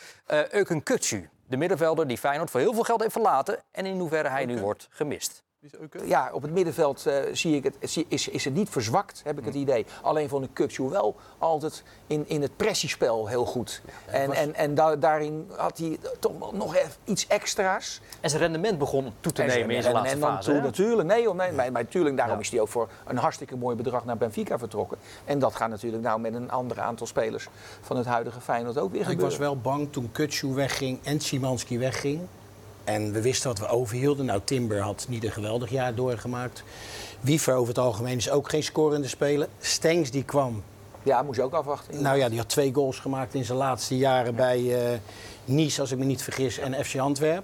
[0.50, 1.30] Euken Kutsu.
[1.48, 3.64] De middenvelder die Feyenoord voor heel veel geld heeft verlaten.
[3.72, 5.44] En in hoeverre hij nu wordt gemist.
[6.06, 7.76] Ja, op het middenveld eh, zie ik het,
[8.08, 9.86] is, is het niet verzwakt, heb ik het idee.
[10.02, 13.82] Alleen vond ik Kukcu wel altijd in, in het pressiespel heel goed.
[14.06, 18.02] En, en, en da- daarin had hij toch wel nog even iets extra's.
[18.22, 20.50] En zijn rendement begon toe te En nemen in zijn laatste en dan fase.
[20.50, 20.66] toe- hè?
[20.66, 22.42] natuurlijk, nee, joh, nee maar, maar natuurlijk, daarom Ja.
[22.42, 24.98] is hij ook voor een hartstikke mooi bedrag naar Benfica vertrokken.
[25.26, 27.48] En dat gaat natuurlijk nou met een ander aantal spelers
[27.82, 29.30] van het huidige Feyenoord ook weer Ik gebeuren.
[29.30, 32.22] was wel bang toen Kutsu wegging en Szymanski wegging.
[32.90, 34.26] En we wisten wat we overhielden.
[34.26, 36.64] Nou, Timber had niet een geweldig jaar doorgemaakt.
[37.20, 39.48] Wiever over het algemeen is ook geen scorende speler.
[39.60, 40.64] Stengs die kwam.
[41.04, 42.02] Ja, moest je ook afwachten.
[42.02, 45.00] Nou ja, die had twee goals gemaakt in zijn laatste jaren bij eh
[45.46, 47.44] Nice, als ik me niet vergis, en FC Antwerp.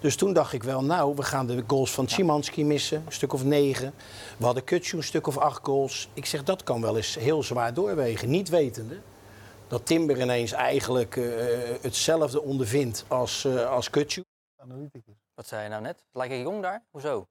[0.00, 3.02] Dus toen dacht ik wel, nou, we gaan de goals van Szymanski missen.
[3.06, 3.92] Een stuk of negen.
[4.36, 6.08] We hadden Kutsu een stuk of acht goals.
[6.14, 8.30] Ik zeg, dat kan wel eens heel zwaar doorwegen.
[8.30, 8.96] Niet wetende
[9.68, 11.24] dat Timber ineens eigenlijk eh,
[11.80, 14.22] hetzelfde ondervindt als, eh als Kutsu.
[15.34, 16.04] Wat zei je nou net?
[16.12, 16.82] Lijkt je jong daar?
[16.90, 17.26] Hoezo?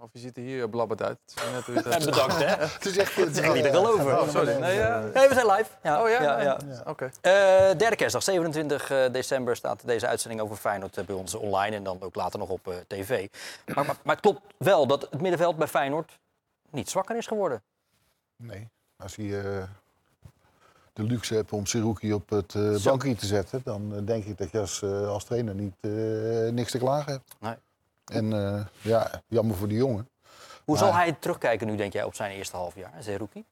[0.00, 1.18] Of je ziet er hier blabberd uit.
[1.52, 2.46] Net hoe je En bedankt, hè?
[2.66, 4.20] Het is echt, het is echt niet te geloven.
[4.20, 4.54] Oh, sorry.
[4.58, 5.00] Nee, ja.
[5.00, 5.70] Nee, we zijn live.
[5.82, 6.22] Ja, Oh ja?
[6.22, 6.58] ja, ja.
[6.86, 7.10] Oké.
[7.20, 7.32] Eh,
[7.76, 11.76] derde kerstdag, 27 december, staat deze uitzending over Feyenoord eh, bij ons online.
[11.76, 13.28] En dan ook later nog op eh, tv.
[13.74, 16.18] Maar, maar, maar het klopt wel dat het middenveld bij Feyenoord
[16.70, 17.62] niet zwakker is geworden.
[18.36, 19.68] Nee, als je eh,
[20.92, 24.38] de luxe hebt om Seruki op het eh, bankje te zetten, dan eh, denk ik
[24.38, 25.74] dat je als, eh, als trainer niet,
[26.54, 27.34] niks te klagen hebt.
[27.40, 27.54] Nee.
[28.04, 28.26] En
[28.80, 30.08] ja, jammer voor die jongen.
[30.64, 33.44] Hoe Maar- zal hij terugkijken nu, denk jij, op zijn eerste half jaar, Zerouki?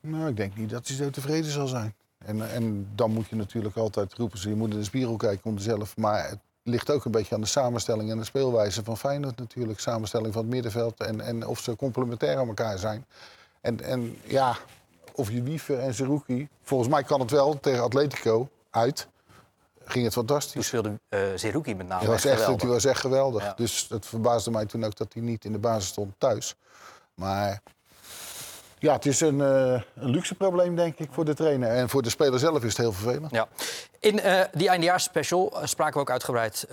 [0.00, 1.94] Nou, ik denk niet dat hij zo tevreden zal zijn.
[2.18, 5.50] En, en dan moet je natuurlijk altijd roepen, ze je moet in de spiegel kijken
[5.50, 5.96] om zelf.
[5.96, 9.80] Maar het ligt ook een beetje aan de samenstelling en de speelwijze van Feyenoord natuurlijk.
[9.80, 13.06] Samenstelling van het middenveld en, en of ze complementair aan elkaar zijn.
[13.60, 14.56] En, en ja,
[15.14, 19.08] of je Wiever en Zerouki, volgens mij kan het wel tegen Atletico uit.
[19.84, 20.66] Ging het Toen fantastisch.
[20.66, 22.68] speelde eh Zerouki met name Hij was, echt geweldig.
[22.68, 23.42] was echt geweldig.
[23.42, 23.52] Ja.
[23.56, 26.54] Dus het verbaasde mij toen ook dat hij niet in de basis stond thuis.
[27.14, 27.62] Maar
[28.84, 31.68] ja, het is een, eh, een luxe probleem, denk ik, voor de trainer.
[31.68, 33.30] En voor de speler zelf is het heel vervelend.
[33.30, 33.48] Ja.
[34.00, 36.66] In eh, die eindejaarsspecial eh, spraken we ook uitgebreid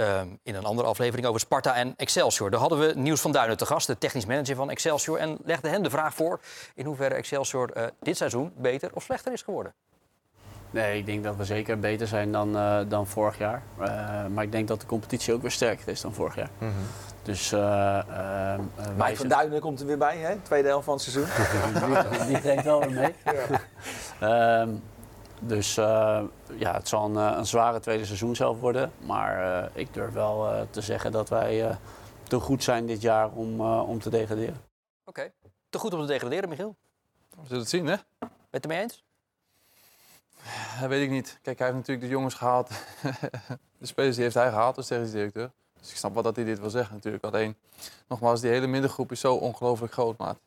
[0.43, 2.49] in een andere aflevering over Sparta en Excelsior.
[2.49, 5.17] Daar hadden we Niels van Duinen te gast, de technisch manager van Excelsior.
[5.17, 6.39] En legde hem de vraag voor
[6.75, 9.73] in hoeverre Excelsior dit seizoen beter of slechter is geworden.
[10.71, 13.63] Nee, ik denk dat we zeker beter zijn dan, eh, dan vorig jaar.
[13.79, 16.49] Eh, maar ik denk dat de competitie ook weer sterker is dan vorig jaar.
[17.23, 18.59] Dus, eh eh, eh,
[18.97, 20.35] Mike van Duinen komt er weer bij, hè?
[20.35, 21.25] Tweede helft van het seizoen.
[22.11, 23.15] die, die treedt wel weer mee.
[24.19, 24.69] Ehm,
[25.39, 26.21] dus eh,
[26.57, 28.91] ja, het zal een, een zware tweede seizoen zelf worden.
[29.05, 31.75] Maar eh, ik durf wel eh, te zeggen dat wij eh,
[32.23, 34.61] te goed zijn dit jaar om, eh, om te degraderen.
[35.05, 35.31] Oké.
[35.69, 36.75] Te goed om te degraderen, Michiel?
[37.29, 37.95] We zullen het zien, hè?
[38.19, 39.03] Ben je het ermee eens?
[40.79, 41.39] Dat weet ik niet.
[41.41, 42.69] Kijk, hij heeft natuurlijk de jongens gehaald.
[43.79, 45.51] de spelers die heeft hij gehaald als technisch directeur.
[45.79, 47.23] Dus ik snap wel dat hij dit wil zeggen natuurlijk.
[47.23, 47.55] Alleen,
[48.07, 50.37] nogmaals, die hele middengroep is zo ongelooflijk groot, maat.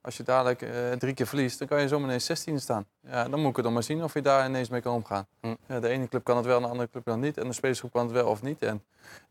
[0.00, 2.86] Als je dadelijk eh, drie keer verliest, dan kan je zomaar ineens 16 staan.
[3.00, 5.26] Ja, dan moet ik het dan maar zien of je daar ineens mee kan omgaan.
[5.40, 5.54] Hm.
[5.66, 7.38] Ja, de ene club kan het wel, de andere club kan het niet.
[7.38, 8.62] En de spelersgroep kan het wel of niet.
[8.62, 8.82] En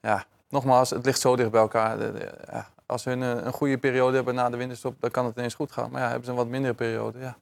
[0.02, 1.98] ja, nogmaals, het ligt zo dicht bij elkaar.
[2.00, 5.26] De- de- ja, als hun eh, een goede periode hebben na de winterstop, dan kan
[5.26, 5.92] het ineens goed gaan.
[5.92, 7.38] Maar ja, hebben ze een wat mindere periode, ja.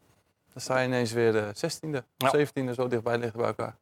[0.53, 2.31] Dan sta je ineens weer de 16e, Ja.
[2.37, 3.75] 17e, zo dichtbij liggen bij elkaar.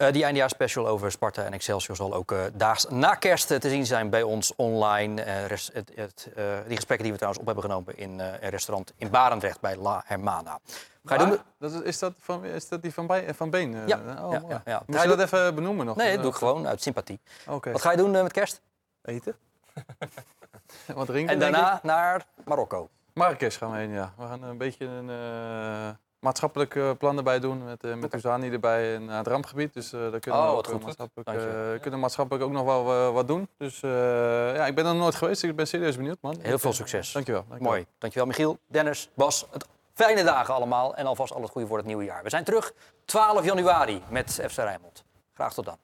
[0.00, 3.68] Eh, die eindejaarsspecial over Sparta en Excelsior zal ook eh, daags na kerst eh, te
[3.68, 5.46] zien zijn bij ons online.
[5.46, 6.28] Res- het, het,
[6.66, 10.02] die gesprekken die we trouwens op hebben genomen in een restaurant in Barendrecht bij La
[10.06, 10.58] Hermana.
[11.04, 11.38] Ga je doen?
[11.58, 13.86] Dat is, is, dat van, is dat die van, bij, van Been?
[13.86, 14.82] Ja, oh, ja, ja, ja.
[14.86, 15.96] Moet Ga je dat even benoemen nog?
[15.96, 17.20] Nee, dat doe ik gewoon uit sympathie.
[17.46, 17.72] Oké.
[17.72, 18.60] Wat ga je doen met kerst?
[19.02, 19.36] Eten?
[20.94, 21.34] Wat drinken?
[21.34, 22.88] En daarna naar Marokko.
[23.14, 24.12] Marrakesh gaan we heen, ja.
[24.16, 25.88] We gaan een beetje een eh,
[26.18, 27.64] maatschappelijk eh, plan erbij doen.
[27.64, 29.74] Met, eh met Uzani erbij en het rampgebied.
[29.74, 30.82] Dus daar kunnen Oh, we ook, goed.
[30.82, 33.48] maatschappelijk, kunnen maatschappelijk ook nog wel wat doen.
[33.56, 35.42] Dus ja, ik ben er nog nooit geweest.
[35.42, 36.36] Ik ben serieus benieuwd, man.
[36.40, 37.12] Heel veel succes.
[37.12, 37.44] Dankjewel.
[37.48, 37.72] dankjewel.
[37.72, 37.86] Mooi.
[37.98, 39.46] Dankjewel Michiel, Dennis, Bas.
[39.50, 42.22] Het fijne dagen allemaal en alvast al het goede voor het nieuwe jaar.
[42.22, 42.72] We zijn terug
[43.04, 45.04] 12 januari met FC Rijnmond.
[45.34, 45.76] Graag tot dan.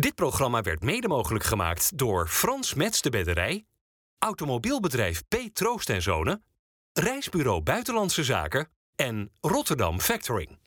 [0.00, 3.66] Dit programma werd mede mogelijk gemaakt door Frans Mets de Bedderij,
[4.18, 5.36] Automobielbedrijf P.
[5.52, 6.44] Troost en Zonen,
[6.92, 10.57] Reisbureau Buitenlandse Zaken en Rotterdam Factoring.